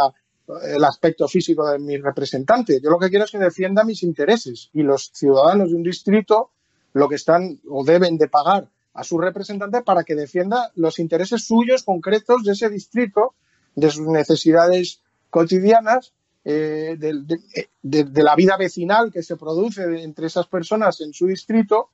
[0.64, 2.80] el aspecto físico de mi representante.
[2.82, 6.52] Yo lo que quiero es que defienda mis intereses y los ciudadanos de un distrito
[6.94, 11.46] lo que están o deben de pagar a su representante para que defienda los intereses
[11.46, 13.36] suyos concretos de ese distrito,
[13.76, 16.14] de sus necesidades cotidianas,
[16.44, 21.90] eh, de, la vida vecinal que se produce entre esas personas en su distrito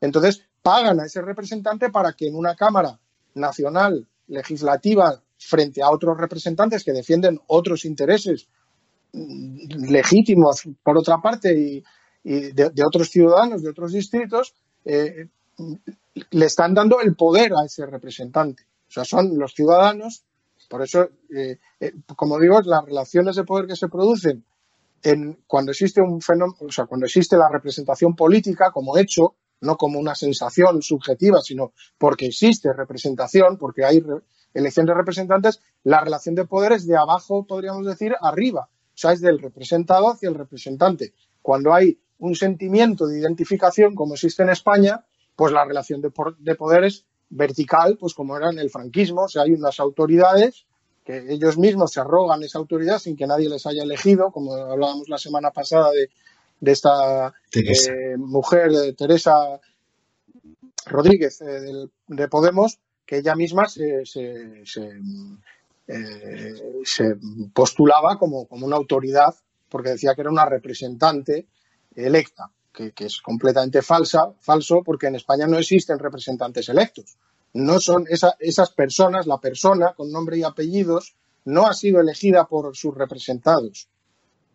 [0.00, 3.00] Entonces, pagan a ese representante para que en una Cámara
[3.34, 8.48] Nacional Legislativa, frente a otros representantes que defienden otros intereses
[9.12, 11.84] legítimos, por otra parte, y,
[12.24, 15.28] de, otros ciudadanos, de otros distritos, eh,
[16.30, 18.64] le están dando el poder a ese representante.
[18.88, 20.24] O sea, son los ciudadanos.
[20.68, 24.44] Por eso, eh, eh, como digo, las relaciones de poder que se producen
[25.02, 29.76] en, cuando existe un fenómeno, o sea, cuando existe la representación política como hecho, no
[29.76, 34.02] como una sensación subjetiva, sino porque existe representación, porque hay
[34.58, 38.68] elección de representantes, la relación de poder es de abajo, podríamos decir, arriba.
[38.70, 41.12] O sea, es del representado hacia el representante.
[41.42, 45.04] Cuando hay un sentimiento de identificación, como existe en España,
[45.36, 49.24] pues la relación de, de poder es vertical, pues como era en el franquismo.
[49.24, 50.66] O sea, hay unas autoridades
[51.04, 55.08] que ellos mismos se arrogan esa autoridad sin que nadie les haya elegido, como hablábamos
[55.08, 56.10] la semana pasada de,
[56.72, 59.60] esta eh, mujer, Teresa
[60.86, 64.02] Rodríguez, eh, de Podemos, que ella misma se,
[65.86, 66.54] eh,
[67.54, 69.34] postulaba como, una autoridad
[69.68, 71.46] porque decía que era una representante
[71.94, 77.16] electa, que, es completamente falsa, falso, porque en España no existen representantes electos.
[77.54, 82.76] No son esas personas, la persona con nombre y apellidos, no ha sido elegida por
[82.76, 83.88] sus representados.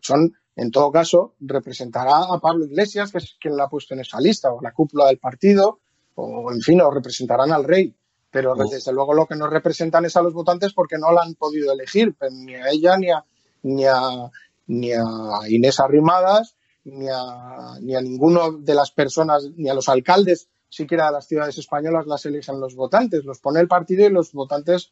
[0.01, 4.01] Son, en todo caso, representará a Pablo Iglesias, que es quien la ha puesto en
[4.01, 5.79] esa lista, o la cúpula del partido,
[6.15, 7.95] o en fin, o representarán al rey.
[8.31, 11.35] Pero desde luego lo que nos representan es a los votantes porque no la han
[11.35, 13.23] podido elegir, ni a ella, ni a,
[13.63, 14.31] ni a,
[14.67, 15.03] ni a
[15.49, 16.55] Inés Arrimadas,
[16.85, 21.27] ni a, ni a ninguno de las personas, ni a los alcaldes siquiera de las
[21.27, 24.91] ciudades españolas las eligen los votantes, los pone el partido y los votantes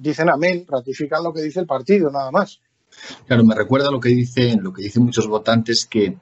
[0.00, 2.60] dicen amén, ratifican lo que dice el partido, nada más.
[3.26, 6.18] Claro, me recuerda lo que dicen, lo que dicen muchos votantes que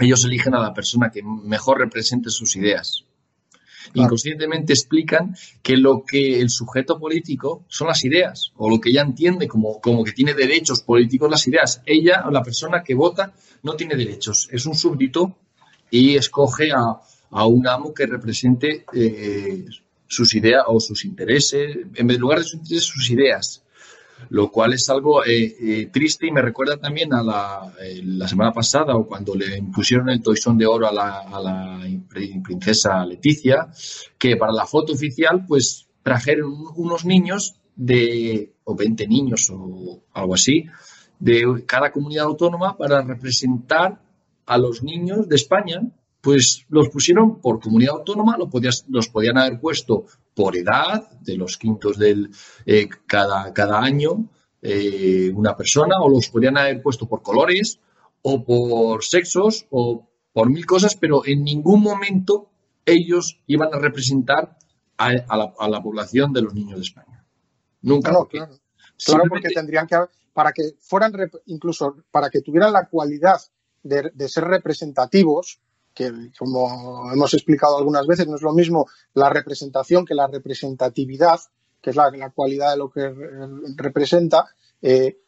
[0.00, 3.04] ellos eligen a la persona que mejor represente sus ideas
[3.94, 9.02] inconscientemente explican que lo que el sujeto político son las ideas, o lo que ella
[9.02, 11.82] entiende como, como que tiene derechos políticos las ideas.
[11.86, 13.32] Ella, la persona que vota,
[13.62, 15.36] no tiene derechos, es un súbdito
[15.90, 17.00] y escoge a,
[17.46, 19.66] un amo que represente eh,
[20.06, 23.62] sus ideas o sus intereses, en lugar de sus intereses, sus ideas
[24.28, 28.26] lo cual es algo eh, eh, triste y me recuerda también a la, eh, la,
[28.26, 31.80] semana pasada o cuando le impusieron el toisón de oro a la, a la,
[32.42, 33.68] princesa Leticia,
[34.18, 40.34] que para la foto oficial pues trajeron unos niños de, o 20 niños o algo
[40.34, 40.66] así,
[41.18, 44.00] de cada comunidad autónoma para representar
[44.46, 45.82] a los niños de España
[46.26, 48.50] pues los pusieron por comunidad autónoma, lo
[48.88, 52.30] los podían haber puesto por edad, de los quintos del
[52.64, 54.28] eh, cada, cada año
[54.60, 57.78] eh, una persona, o los podían haber puesto por colores,
[58.22, 62.50] o por sexos, o por mil cosas, pero en ningún momento
[62.84, 64.58] ellos iban a representar
[64.96, 67.24] a, la, población de los niños de España.
[67.82, 68.10] Nunca.
[68.10, 68.58] No, claro.
[68.98, 69.96] Claro, porque tendrían que,
[70.32, 71.12] para que fueran,
[71.44, 73.40] incluso para que tuvieran la cualidad
[73.84, 75.60] de ser representativos,
[75.96, 81.40] que como hemos explicado algunas veces, no es lo mismo la representación que la representatividad,
[81.80, 83.10] que es la, cualidad de lo que
[83.76, 84.46] representa.
[84.82, 85.18] Eh,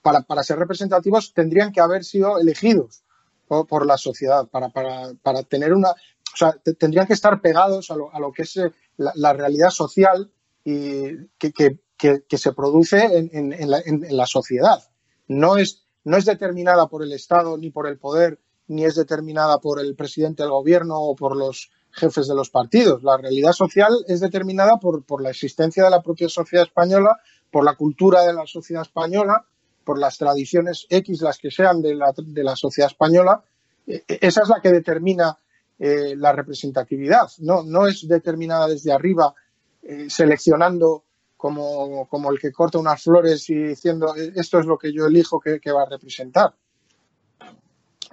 [0.00, 3.04] para, para, ser representativos tendrían que haber sido elegidos
[3.46, 5.90] por, la sociedad, para, para, para, tener una...
[5.90, 9.68] O sea, tendrían que estar pegados a lo, a lo que es eh, la, realidad
[9.68, 10.32] social
[10.64, 11.78] y que, que,
[12.26, 14.82] que, se produce en, en, en, la, en, la, sociedad.
[15.28, 19.58] No es, no es determinada por el Estado ni por el poder ni es determinada
[19.58, 23.02] por el presidente del gobierno o por los jefes de los partidos.
[23.02, 27.64] La realidad social es determinada por, por la existencia de la propia sociedad española, por
[27.64, 29.46] la cultura de la sociedad española,
[29.84, 33.42] por las tradiciones X, las que sean de la, de la sociedad española.
[33.86, 35.38] E, e, esa es la que determina
[35.78, 37.28] eh, la representatividad.
[37.38, 39.34] No, no es determinada desde arriba,
[39.82, 41.04] eh, seleccionando
[41.36, 45.06] como, como, el que corta unas flores y diciendo e, esto es lo que yo
[45.06, 46.54] elijo que va a representar.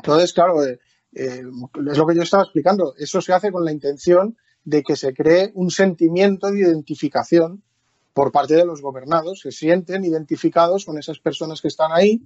[0.03, 0.79] Entonces, claro, eh,
[1.13, 1.43] eh,
[1.91, 2.95] es lo que yo estaba explicando.
[2.97, 7.63] Eso se hace con la intención de que se cree un sentimiento de identificación
[8.13, 9.41] por parte de los gobernados.
[9.41, 12.21] Se sienten identificados con esas personas que están ahí,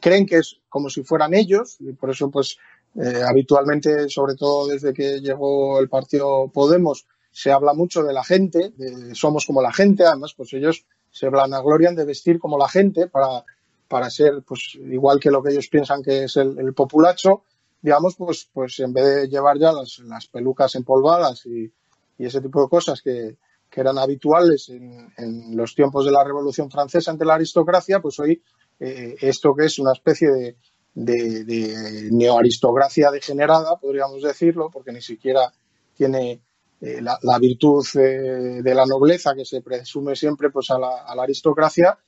[0.00, 2.58] creen que es como si fueran ellos, y por eso, pues,
[2.94, 8.22] eh, habitualmente, sobre todo desde que llegó el partido Podemos, se habla mucho de la
[8.22, 12.68] gente, de somos como la gente, además, pues ellos se vanaglorian de vestir como la
[12.68, 13.44] gente para
[13.92, 17.42] para ser pues igual que lo que ellos piensan que es el, populacho,
[17.82, 21.70] digamos, pues, pues en vez de llevar ya las, pelucas empolvadas y,
[22.16, 23.36] y, ese tipo de cosas que,
[23.74, 28.42] eran habituales en, los tiempos de la Revolución Francesa ante la aristocracia, pues hoy
[28.80, 30.56] eh, esto que es una especie
[30.94, 35.52] de, neoaristocracia degenerada, podríamos decirlo, porque ni siquiera
[35.94, 36.40] tiene
[36.80, 41.98] eh, la, virtud de la nobleza que se presume siempre pues a la, aristocracia,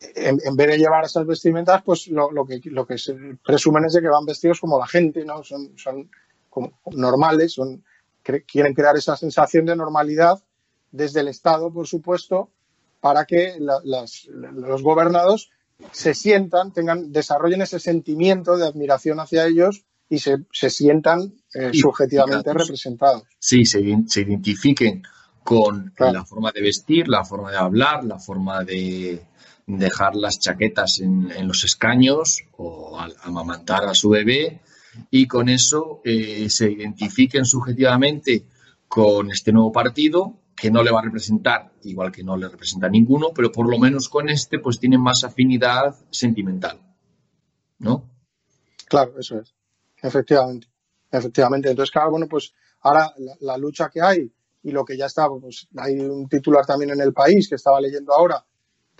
[0.00, 4.00] en, vez de llevar esas vestimentas, pues lo, que, lo que se presumen es de
[4.00, 5.44] que van vestidos como la gente, ¿no?
[5.44, 6.10] Son, son
[6.48, 7.84] como normales, son,
[8.22, 10.42] quieren crear esa sensación de normalidad
[10.90, 12.50] desde el Estado, por supuesto,
[13.00, 15.50] para que los gobernados
[15.92, 22.52] se sientan, tengan, desarrollen ese sentimiento de admiración hacia ellos y se, sientan eh, subjetivamente
[22.52, 23.22] representados.
[23.38, 25.02] Sí, se, identifiquen
[25.44, 29.24] con la forma de vestir, la forma de hablar, la forma de
[29.78, 34.60] dejar las chaquetas en, los escaños o amamantar a su bebé
[35.10, 38.44] y con eso eh, se identifiquen subjetivamente
[38.88, 42.86] con este nuevo partido que no le va a representar, igual que no le representa
[42.86, 46.78] a ninguno, pero por lo menos con este pues tiene más afinidad sentimental,
[47.78, 48.04] ¿no?
[48.86, 49.54] Claro, eso es,
[50.02, 50.68] efectivamente,
[51.10, 51.70] efectivamente.
[51.70, 52.52] Entonces, claro, bueno, pues
[52.82, 54.30] ahora la, lucha que hay
[54.62, 57.80] y lo que ya está, pues hay un titular también en el país que estaba
[57.80, 58.44] leyendo ahora,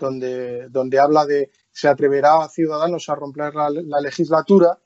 [0.01, 4.77] donde, donde habla de se atreverá a Ciudadanos a romper la, la legislatura,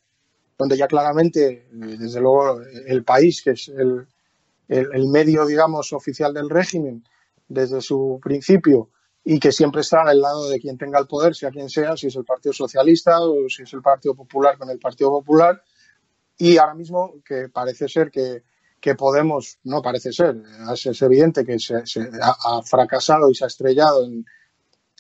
[0.57, 4.07] donde ya claramente, eh, desde luego, el país, que es el,
[4.68, 7.03] el, medio, digamos, oficial del régimen
[7.47, 8.89] desde su principio
[9.24, 12.07] y que siempre está al lado de quien tenga el poder, sea quien sea, si
[12.07, 15.63] es el Partido Socialista o si es el Partido Popular con el Partido Popular.
[16.38, 18.43] Y ahora mismo que parece ser que,
[18.95, 21.74] Podemos, no parece ser, es, evidente que se,
[22.22, 24.24] ha, fracasado y se ha estrellado en,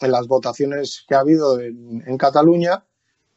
[0.01, 2.83] las votaciones que ha habido en, Cataluña,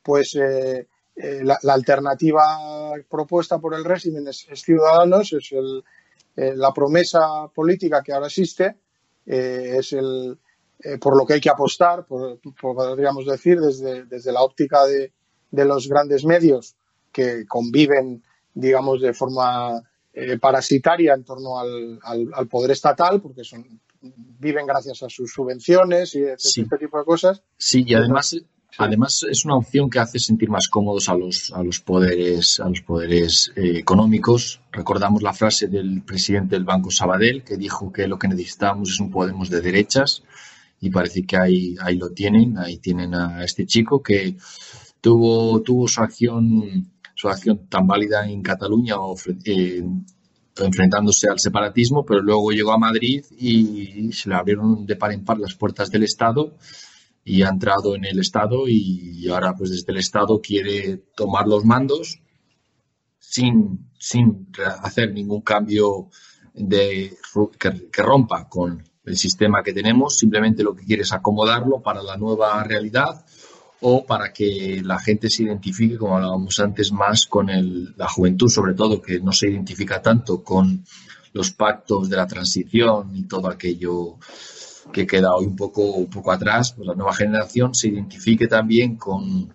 [0.03, 5.85] pues eh, eh, la, alternativa propuesta por el régimen es Ciudadanos, es el,
[6.37, 8.77] eh, la promesa política que ahora existe
[9.27, 10.39] es el,
[11.03, 15.13] por lo que hay que apostar, podríamos decir, desde, desde la óptica de,
[15.51, 16.77] los grandes medios
[17.13, 18.23] que conviven,
[18.55, 19.83] digamos, de forma
[20.41, 26.23] parasitaria en torno al, al, poder estatal, porque son viven gracias a sus subvenciones y
[26.23, 27.43] este, tipo de cosas.
[27.57, 28.37] Sí, y además
[28.77, 32.69] Además, es una opción que hace sentir más cómodos a los, a los poderes, a
[32.69, 34.61] los poderes eh, económicos.
[34.71, 39.01] Recordamos la frase del presidente del Banco Sabadell, que dijo que lo que necesitamos es
[39.01, 40.23] un Podemos de derechas,
[40.81, 44.37] y parece que ahí, ahí lo tienen, ahí tienen a este chico que
[45.01, 48.95] tuvo, tuvo su acción, su acción tan válida en Cataluña
[49.45, 49.83] eh,
[50.61, 55.25] enfrentándose al separatismo, pero luego llegó a Madrid y se le abrieron de par en
[55.25, 56.57] par las puertas del Estado
[57.25, 61.65] y ha entrado en el Estado y ahora pues desde el Estado quiere tomar los
[61.65, 62.21] mandos
[63.29, 64.49] sin, sin
[64.83, 66.09] hacer ningún cambio
[66.55, 67.15] de,
[67.59, 72.17] que, rompa con el sistema que tenemos, simplemente lo que quiere es acomodarlo para la
[72.17, 73.25] nueva realidad
[73.81, 78.49] o para que la gente se identifique, como hablábamos antes, más con el, la juventud,
[78.49, 80.85] sobre todo, que no se identifica tanto con
[81.33, 84.17] los pactos de la transición y todo aquello
[84.93, 88.97] que queda hoy un poco, un poco atrás, pues la nueva generación se identifique también
[88.97, 89.55] con,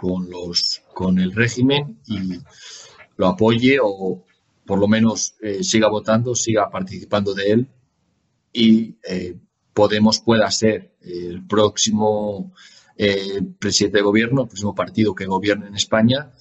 [0.00, 2.40] con, los, con el régimen y
[3.16, 4.24] lo apoye o
[4.66, 7.68] por lo menos eh, siga votando, siga participando de él
[8.52, 9.36] y eh,
[9.74, 12.52] Podemos pueda ser el próximo
[12.96, 16.32] eh, presidente de gobierno, el próximo partido que gobierne en España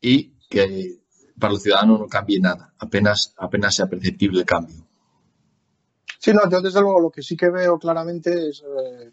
[0.00, 1.00] y que
[1.38, 4.86] para los ciudadanos no cambie nada, apenas, apenas sea perceptible el cambio.
[6.18, 9.10] Sí, no, yo desde luego lo que sí que veo claramente es eh,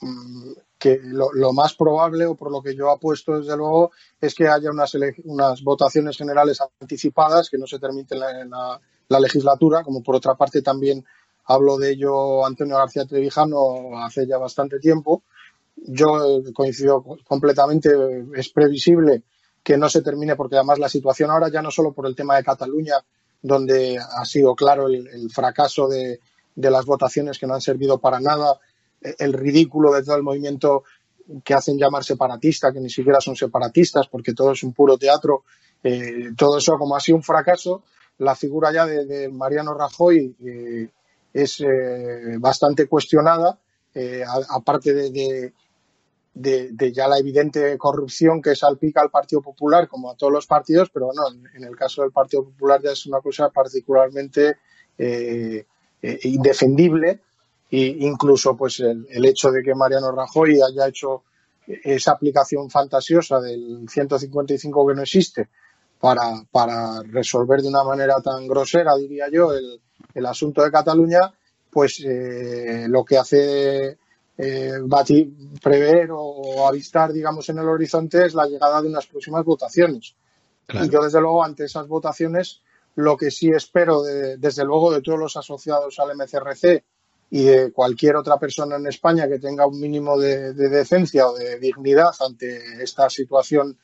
[0.00, 4.48] mm, que lo, más probable, o por lo que yo apuesto desde luego, es que
[4.48, 4.94] haya unas,
[5.24, 8.80] unas votaciones generales anticipadas que no se terminen en la,
[9.20, 11.04] legislatura, como por otra parte también
[11.46, 15.22] hablo de ello Antonio García Trevijano hace ya bastante tiempo.
[15.76, 17.90] Yo coincido completamente,
[18.34, 19.22] es previsible
[19.62, 22.36] que no se termine porque además la situación ahora ya no solo por el tema
[22.36, 22.96] de Cataluña,
[23.42, 26.20] donde ha sido claro el, fracaso de,
[26.54, 28.58] las votaciones que no han servido para nada,
[29.00, 30.84] el ridículo de todo el movimiento
[31.42, 35.44] que hacen llamar separatista, que ni siquiera son separatistas, porque todo es un puro teatro.
[35.82, 37.82] Eh, todo eso, como ha sido un fracaso,
[38.18, 40.88] la figura ya de, Mariano Rajoy eh,
[41.34, 43.58] es eh, bastante cuestionada,
[44.48, 45.52] aparte de,
[46.92, 51.06] ya la evidente corrupción que salpica al Partido Popular, como a todos los partidos, pero
[51.06, 51.22] bueno,
[51.54, 54.56] en, el caso del Partido Popular ya es una cosa particularmente
[54.96, 55.66] eh,
[56.02, 57.20] eh, indefendible
[57.70, 61.24] e incluso pues el, hecho de que Mariano Rajoy haya hecho
[61.66, 65.48] esa aplicación fantasiosa del 155 que no existe
[65.98, 69.80] para, para resolver de una manera tan grosera, diría yo, el,
[70.14, 71.32] el asunto de Cataluña,
[71.70, 73.98] pues eh, lo que hace
[74.38, 74.78] eh,
[75.62, 80.14] prever o avistar, digamos, en el horizonte es la llegada de unas próximas votaciones.
[80.68, 82.62] Y yo, desde luego, ante esas votaciones,
[82.94, 86.84] lo que sí espero, desde luego, de todos los asociados al MCRC
[87.30, 91.58] y de cualquier otra persona en España que tenga un mínimo de, decencia o de
[91.58, 93.76] dignidad ante esta situación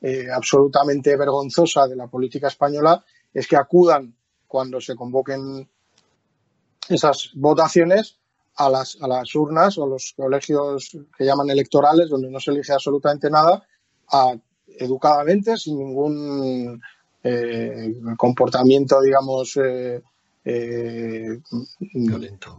[0.00, 4.14] eh, absolutamente vergonzosa de la política española, es que acudan
[4.46, 5.68] cuando se convoquen
[6.88, 8.18] esas votaciones
[8.56, 12.72] a las, a las urnas o los colegios que llaman electorales, donde no se elige
[12.72, 13.66] absolutamente nada,
[14.12, 14.34] a,
[14.78, 16.80] educadamente, sin ningún
[17.22, 20.02] eh, comportamiento, digamos, eh,
[20.44, 21.40] eh,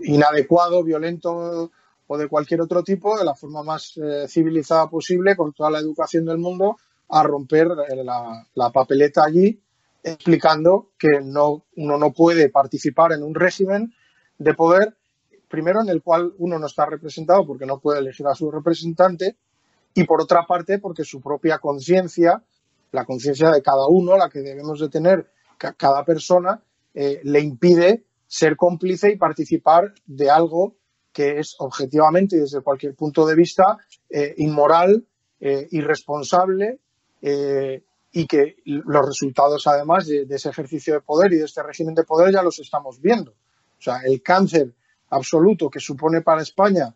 [0.02, 1.72] inadecuado, violento
[2.08, 3.94] o de cualquier otro tipo, de la forma más
[4.28, 6.78] civilizada posible, con toda la educación del mundo,
[7.10, 9.60] a romper la, la, papeleta allí,
[10.04, 13.94] explicando que no, uno no puede participar en un régimen
[14.38, 14.96] de poder,
[15.48, 19.38] primero en el cual uno no está representado porque no puede elegir a su representante,
[19.94, 22.44] y por otra parte porque su propia conciencia,
[22.92, 26.62] la conciencia de cada uno, la que debemos de tener cada persona,
[26.94, 30.76] eh, le impide ser cómplice y participar de algo
[31.14, 33.78] que es objetivamente y desde cualquier punto de vista
[34.10, 35.06] eh, inmoral,
[35.40, 36.80] eh, irresponsable
[38.12, 42.04] y que los resultados además de, ese ejercicio de poder y de este régimen de
[42.04, 43.34] poder ya los estamos viendo.
[43.86, 44.74] Sea, el cáncer
[45.10, 46.94] absoluto que supone para España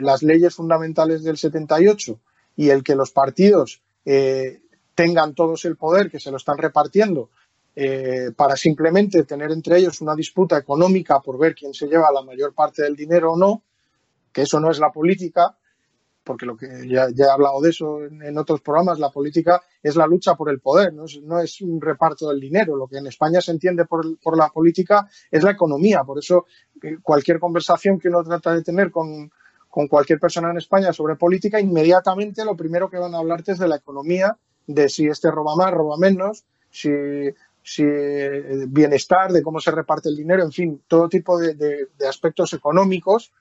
[0.00, 2.18] las leyes fundamentales del 78
[2.56, 4.62] y el que los partidos eh,
[4.94, 7.30] tengan todos el poder que se lo están repartiendo
[7.74, 12.22] eh, para simplemente tener entre ellos una disputa económica por ver quién se lleva la
[12.22, 13.62] mayor parte del dinero o no,
[14.32, 15.54] que eso no es la política,
[16.26, 20.08] porque lo que ya, he hablado de eso en, otros programas, la política es la
[20.08, 21.04] lucha por el poder, no
[21.40, 22.74] es, un reparto del dinero.
[22.74, 26.02] Lo que en España se entiende por, la política es la economía.
[26.02, 26.46] Por eso
[26.82, 29.30] eh, cualquier conversación que uno trata de tener con,
[29.88, 33.68] cualquier persona en España sobre política, inmediatamente lo primero que van a hablarte es de
[33.68, 36.88] la economía, de si este roba más, roba menos, si,
[37.62, 42.52] si eh, bienestar, de cómo se reparte el dinero, en fin, todo tipo de, aspectos
[42.54, 43.32] económicos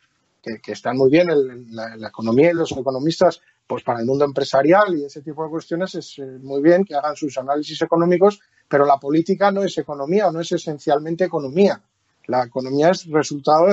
[0.61, 4.95] que, están muy bien en la, economía y los economistas, pues para el mundo empresarial
[4.97, 8.85] y ese tipo de cuestiones es eh, muy bien que hagan sus análisis económicos, pero
[8.85, 11.81] la política no es economía o no es esencialmente economía.
[12.27, 13.67] La economía es resultado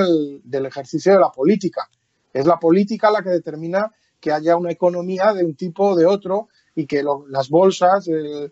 [0.45, 1.89] del ejercicio de la política.
[2.33, 6.07] Es la política la que determina que haya una economía de un tipo o de
[6.07, 8.51] otro y que las bolsas, eh,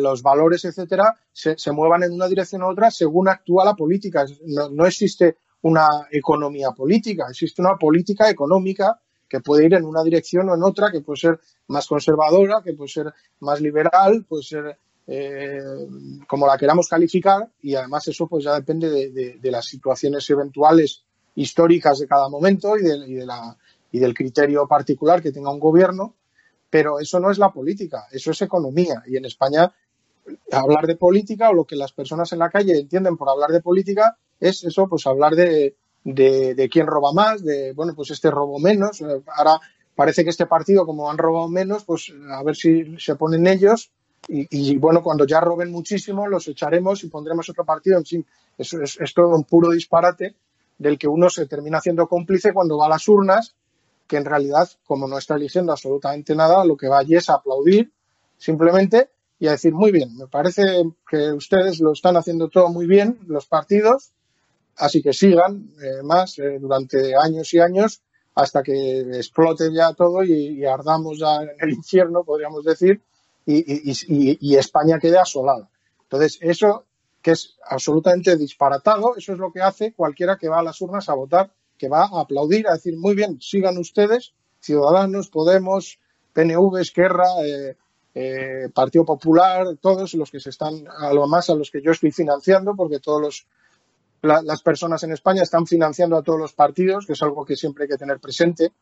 [0.00, 4.24] los valores, etcétera, se, muevan en una dirección u otra según actúa la política.
[4.46, 10.48] No, existe una economía política, existe una política económica que puede ir en una dirección
[10.48, 14.76] o en otra, que puede ser más conservadora, que puede ser más liberal, puede ser
[15.06, 15.60] eh,
[16.28, 21.02] como la queramos calificar, y además eso pues ya depende de las situaciones eventuales
[21.34, 23.56] históricas de cada momento y, de, la,
[23.90, 26.14] y del criterio particular que tenga un gobierno,
[26.68, 29.02] pero eso no es la política, eso es economía.
[29.06, 29.72] Y en España
[30.50, 33.60] hablar de política o lo que las personas en la calle entienden por hablar de
[33.60, 38.58] política es eso, pues hablar de, de, quién roba más, de, bueno, pues este robo
[38.58, 39.02] menos.
[39.36, 39.60] Ahora
[39.94, 43.90] parece que este partido, como han robado menos, pues a ver si se ponen ellos
[44.28, 47.98] y, bueno, cuando ya roben muchísimo, los echaremos y pondremos otro partido.
[47.98, 48.26] En fin,
[48.56, 50.36] eso es, es, todo un puro disparate
[50.78, 53.54] del que uno se termina haciendo cómplice cuando va a las urnas,
[54.06, 57.34] que en realidad, como no está eligiendo absolutamente nada, lo que va allí es a
[57.34, 57.92] aplaudir
[58.38, 62.86] simplemente y a decir, muy bien, me parece que ustedes lo están haciendo todo muy
[62.86, 64.12] bien, los partidos,
[64.76, 68.02] así que sigan eh, más eh, durante años y años
[68.34, 73.00] hasta que explote ya todo y, ardamos ya en el infierno, podríamos decir,
[73.44, 75.68] y, España quede asolada.
[76.04, 76.84] Entonces, eso
[77.22, 79.16] que es absolutamente disparatado.
[79.16, 82.04] Eso es lo que hace cualquiera que va a las urnas a votar, que va
[82.04, 85.98] a aplaudir, a decir, muy bien, sigan ustedes, Ciudadanos, Podemos,
[86.32, 87.76] PNV, Esquerra, eh,
[88.14, 91.92] eh, Partido Popular, todos los que se están, a lo más a los que yo
[91.92, 93.46] estoy financiando, porque todos
[94.22, 97.84] las personas en España están financiando a todos los partidos, que es algo que siempre
[97.84, 98.72] hay que tener presente.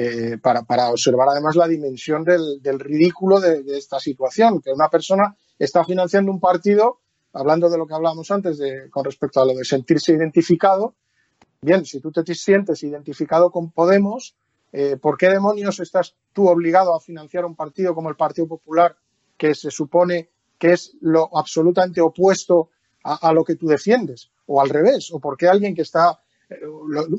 [0.00, 5.84] Eh, para, observar además la dimensión del, ridículo de, esta situación, que una persona está
[5.84, 7.00] financiando un partido
[7.32, 10.94] hablando de lo que hablábamos antes de, con respecto a lo de sentirse identificado,
[11.60, 14.36] bien, si tú te sientes identificado con Podemos,
[14.72, 18.96] eh, ¿por qué demonios estás tú obligado a financiar un partido como el Partido Popular,
[19.36, 22.70] que se supone que es lo absolutamente opuesto
[23.04, 24.30] a, lo que tú defiendes?
[24.46, 26.18] O al revés, o por qué alguien que está
[26.48, 26.56] eh,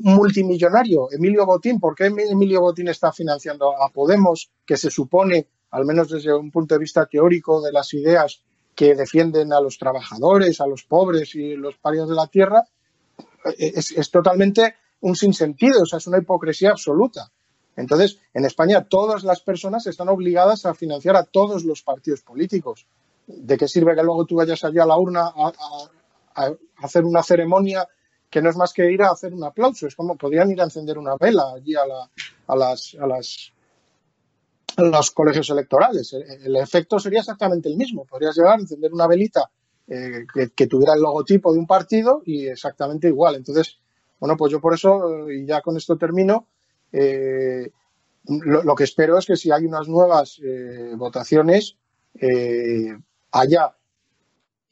[0.02, 5.84] multimillonario, Emilio Botín, ¿por qué Emilio Botín está financiando a Podemos, que se supone, al
[5.84, 8.42] menos desde un punto de vista teórico de las ideas,
[8.74, 12.64] que defienden a los trabajadores, a los pobres y los parios de la tierra,
[13.58, 17.30] es, totalmente un sinsentido, o sea, es una hipocresía absoluta.
[17.76, 22.86] Entonces, en España todas las personas están obligadas a financiar a todos los partidos políticos.
[23.36, 25.52] ¿De qué sirve que luego tú vayas allí a la urna a,
[26.76, 27.86] hacer una ceremonia
[28.30, 29.86] que no es más que ir a hacer un aplauso.
[29.86, 31.82] Es como podrían ir a encender una vela allí a,
[32.46, 33.52] a, las, a, las,
[34.76, 36.12] los colegios electorales.
[36.12, 38.04] El, efecto sería exactamente el mismo.
[38.04, 39.50] Podrías llegar a encender una velita
[39.88, 40.24] eh,
[40.54, 43.34] que, tuviera el logotipo de un partido y exactamente igual.
[43.34, 43.78] Entonces,
[44.20, 46.46] bueno, pues yo por eso, y ya con esto termino,
[46.92, 47.70] eh,
[48.26, 51.76] lo, que espero es que si hay unas nuevas eh, votaciones,
[53.32, 53.76] haya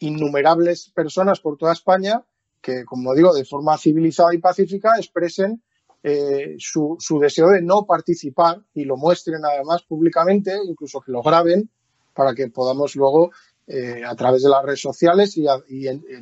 [0.01, 2.25] innumerables personas por toda España
[2.61, 5.63] que, como digo, de forma civilizada y pacífica expresen
[6.03, 11.69] eh, su, deseo de no participar y lo muestren además públicamente, incluso que lo graben,
[12.15, 13.31] para que podamos luego,
[13.67, 15.47] eh, a través de las redes sociales y,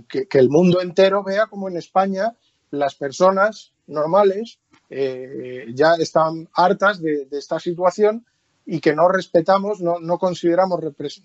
[0.09, 2.37] que, el mundo entero vea como en España
[2.71, 4.59] las personas normales
[4.91, 8.27] eh, ya están hartas de, esta situación
[8.67, 10.81] y que no respetamos, no, no consideramos,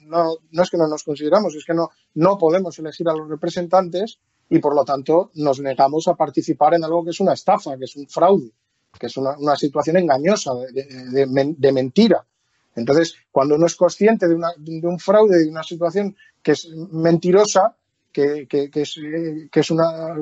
[0.06, 3.28] no, no es que no nos consideramos, es que no, no podemos elegir a los
[3.28, 7.78] representantes y por lo tanto nos negamos a participar en algo que es una estafa,
[7.78, 8.52] que es un fraude,
[9.00, 12.24] que es una, situación engañosa, de, mentira.
[12.76, 17.76] Entonces, cuando uno es consciente de, un fraude, de una situación que es mentirosa,
[18.12, 20.16] que, es, una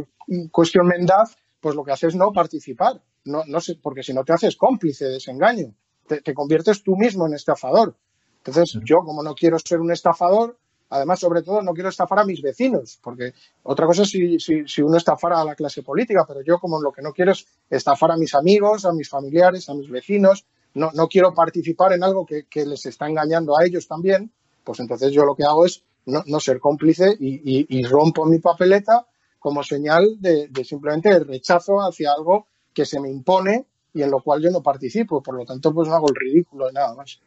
[0.52, 4.24] cuestión mendaz, pues lo que hace es no participar, no, no sé, porque si no
[4.24, 5.74] te haces cómplice de ese engaño,
[6.10, 7.96] te, te conviertes tú mismo en estafador.
[8.44, 10.58] Entonces, yo como no quiero ser un estafador,
[10.92, 13.34] Además, sobre todo, no quiero estafar a mis vecinos, porque
[13.64, 16.92] otra cosa es si, si, uno estafara a la clase política, pero yo como lo
[16.92, 20.90] que no quiero es estafar a mis amigos, a mis familiares, a mis vecinos, no,
[20.94, 24.32] no quiero participar en algo que, les está engañando a ellos también,
[24.64, 29.06] pues entonces yo lo que hago es no, ser cómplice y, rompo mi papeleta
[29.38, 34.12] como señal de, de simplemente el rechazo hacia algo que se me impone y en
[34.12, 35.22] lo cual yo no participo.
[35.22, 37.20] Por lo tanto, pues hago el ridículo de nada más.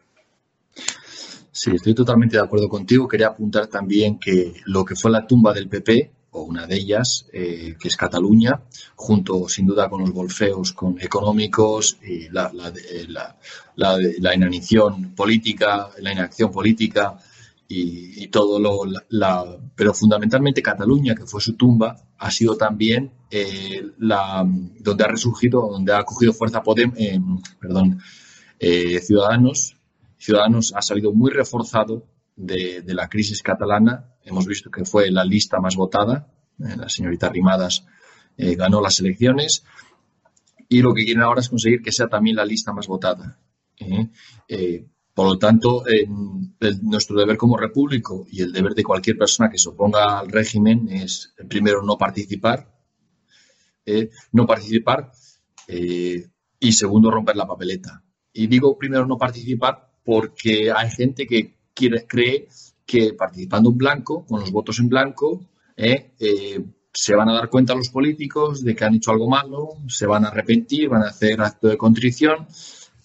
[1.50, 3.06] Sí, estoy totalmente de acuerdo contigo.
[3.06, 7.26] Quería apuntar también que lo que fue la tumba del PP, o una de ellas,
[7.32, 8.62] eh, que es Cataluña,
[8.96, 12.72] junto sin duda con los golfeos con económicos y la, la,
[13.76, 17.18] la, la inanición política, la inacción política
[17.68, 18.82] y, todo lo.
[19.08, 24.46] La, pero fundamentalmente Cataluña, que fue su tumba, ha sido también eh, la,
[24.80, 27.18] donde ha resurgido, donde ha cogido fuerza Podem, eh,
[27.60, 27.98] perdón,
[28.58, 29.76] Ciudadanos
[30.22, 32.06] Ciudadanos ha salido muy reforzado
[32.36, 34.14] de, la crisis catalana.
[34.22, 36.28] Hemos visto que fue la lista más votada.
[36.60, 37.84] Eh, la señorita Rimadas
[38.36, 39.64] eh, ganó las elecciones.
[40.68, 43.40] Y lo que quieren ahora es conseguir que sea también la lista más votada.
[43.78, 44.86] ¿eh?
[45.14, 45.84] Por lo tanto,
[46.82, 50.88] nuestro deber como repúblico y el deber de cualquier persona que se oponga al régimen
[50.88, 52.72] es, primero, no participar,
[54.32, 55.12] no participar
[55.68, 58.02] y, segundo, romper la papeleta.
[58.32, 62.48] Y digo primero no participar porque hay gente que cree
[62.86, 67.48] que participando en blanco, con los votos en blanco, eh, eh, se van a dar
[67.48, 71.08] cuenta los políticos de que han hecho algo malo, se van a arrepentir, van a
[71.08, 72.46] hacer acto de contrición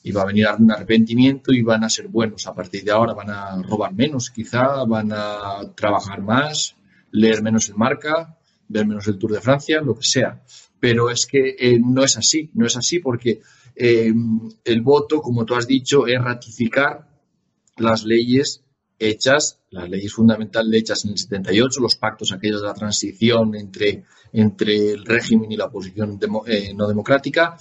[0.08, 2.48] y va a venir un arrepentimiento y van a ser buenos.
[2.48, 6.78] A partir de ahora van a robar menos, quizá, van a trabajar más,
[7.12, 8.38] leer menos el marca,
[8.70, 10.42] ver menos el Tour de Francia, lo que sea.
[10.80, 13.42] Pero es que eh, no es así, no es así porque
[13.76, 14.14] eh,
[14.64, 17.10] el voto, como tú has dicho, es ratificar
[17.76, 18.64] las leyes
[18.98, 24.06] hechas, las leyes fundamentales hechas en el 78, los pactos aquellos de la transición entre,
[24.32, 27.58] entre el régimen y la oposición eh, no democrática.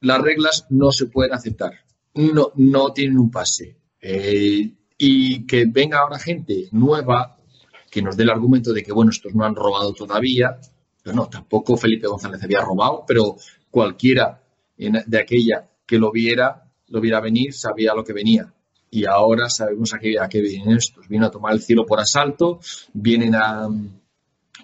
[0.00, 1.72] Las reglas no se pueden aceptar,
[2.14, 3.76] no, no tienen un pase.
[4.00, 7.38] Eh, y que venga ahora gente nueva
[7.90, 10.58] que nos dé el argumento de que, bueno, estos no han robado todavía,
[11.02, 13.36] pero no, tampoco Felipe González había robado, pero
[13.70, 14.42] cualquiera
[14.76, 18.52] de aquella que lo viera, lo viera venir, sabía lo que venía.
[18.90, 21.08] Y ahora sabemos a qué, a qué vienen estos.
[21.08, 22.60] Vienen a tomar el cielo por asalto,
[22.92, 23.68] vienen a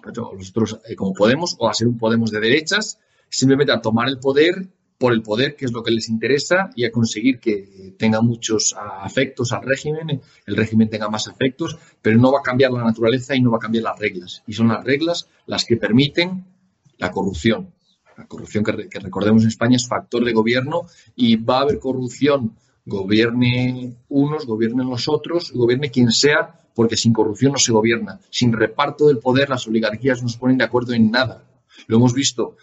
[0.05, 4.19] nosotros eh, como Podemos o a ser un Podemos de derechas, simplemente a tomar el
[4.19, 4.67] poder
[4.97, 8.75] por el poder, que es lo que les interesa, y a conseguir que tenga muchos
[8.77, 13.35] afectos al régimen, el régimen tenga más afectos, pero no va a cambiar la naturaleza
[13.35, 14.43] y no va a cambiar las reglas.
[14.47, 16.45] Y son las reglas las que permiten
[16.97, 17.73] la corrupción.
[18.17, 20.83] La corrupción que, recordemos en España es factor de gobierno
[21.15, 27.13] y va a haber corrupción, gobierne unos, gobiernen los otros, gobierne quien sea, porque sin
[27.13, 28.19] corrupción no se gobierna.
[28.29, 31.43] Sin reparto del poder las oligarquías no se ponen de acuerdo en nada.
[31.87, 32.55] Lo hemos visto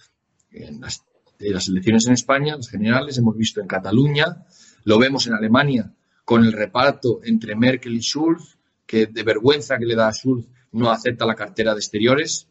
[0.53, 1.05] en las,
[1.41, 4.45] elecciones en España, las generales, hemos visto en Cataluña,
[4.84, 5.93] lo vemos en Alemania
[6.24, 10.47] con el reparto entre Merkel y Schulz, que de vergüenza que le da a Schulz
[10.72, 12.47] no acepta la cartera de exteriores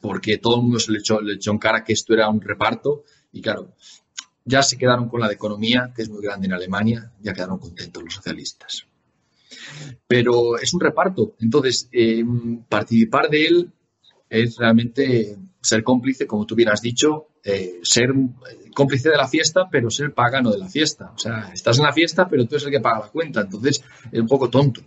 [0.00, 2.40] porque todo el mundo se le echó, le echó en cara que esto era un
[2.40, 3.74] reparto y claro,
[4.44, 7.58] ya se quedaron con la de economía, que es muy grande en Alemania, ya quedaron
[7.58, 8.86] contentos los socialistas.
[10.06, 12.24] Pero es un reparto, entonces eh,
[12.68, 13.72] participar de él
[14.28, 18.10] es realmente ser cómplice, como tú bien has dicho, eh, ser
[18.74, 21.12] cómplice de la fiesta, pero ser pagano de la fiesta.
[21.14, 23.42] O sea, estás en la fiesta, pero tú eres el que paga la cuenta.
[23.42, 24.80] Entonces, es un poco tonto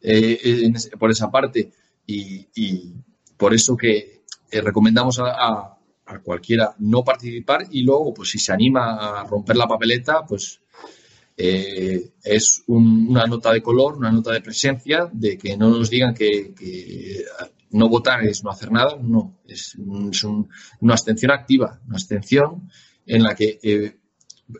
[0.00, 1.72] eh, por esa parte.
[2.06, 2.92] Y,
[3.36, 5.76] por eso que eh, recomendamos a,
[6.22, 10.60] cualquiera no participar y luego, pues si se anima a romper la papeleta, pues
[11.34, 16.54] es una nota de color, una nota de presencia, de que no nos digan que
[17.72, 22.70] no votar es no hacer nada, no, es, una abstención activa, una abstención
[23.06, 23.96] en la que eh,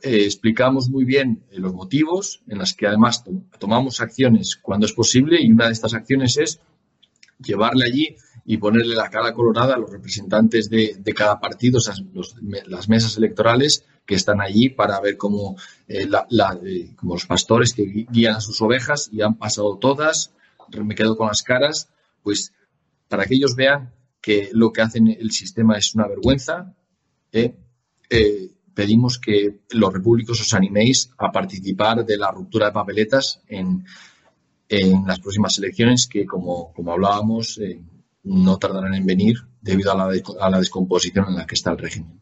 [0.03, 3.25] eh, explicamos muy bien eh, los motivos, en las que además
[3.59, 6.61] tomamos acciones cuando es posible y una de estas acciones es
[7.39, 11.79] llevarle allí y ponerle la cara colorada a los representantes de, cada partido,
[12.67, 15.57] las mesas electorales que están allí para ver cómo,
[16.97, 20.33] como los pastores que guían a sus ovejas y han pasado todas,
[20.81, 21.89] me quedo con las caras,
[22.23, 22.53] pues
[23.13, 23.93] para que ellos vean
[24.23, 26.75] que lo que hacen el sistema es una vergüenza,
[27.31, 27.55] ¿eh?
[28.09, 33.85] Eh, pedimos que los repúblicos os animéis a participar de la ruptura de papeletas en,
[35.07, 37.83] las próximas elecciones que, como, hablábamos, eh,
[38.23, 42.19] no tardarán en venir debido a la, descomposición en la que está el régimen.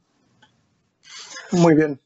[1.53, 2.01] Muy bien.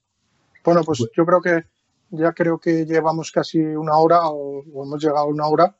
[0.63, 1.65] Bueno, pues, pues yo creo que
[2.11, 5.75] ya creo que llevamos casi una hora o hemos llegado a una hora.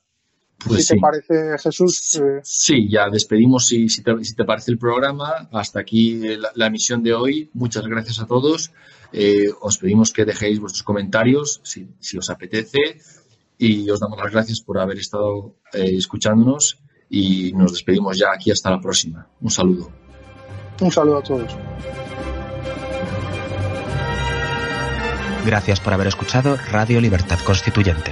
[0.57, 2.15] Pues si te parece, Jesús.
[2.15, 5.49] Eh, sí, ya despedimos si, si, te, parece el programa.
[5.51, 6.21] Hasta aquí
[6.55, 7.49] la, emisión de hoy.
[7.53, 8.71] Muchas gracias a todos.
[9.11, 12.99] Eh, os pedimos que dejéis vuestros comentarios si, os apetece
[13.57, 16.79] y os damos las gracias por haber estado eh, escuchándonos
[17.09, 19.27] y nos despedimos ya aquí hasta la próxima.
[19.41, 19.91] Un saludo.
[20.81, 21.55] Un saludo a todos.
[25.45, 28.11] Gracias por haber escuchado Radio Libertad Constituyente.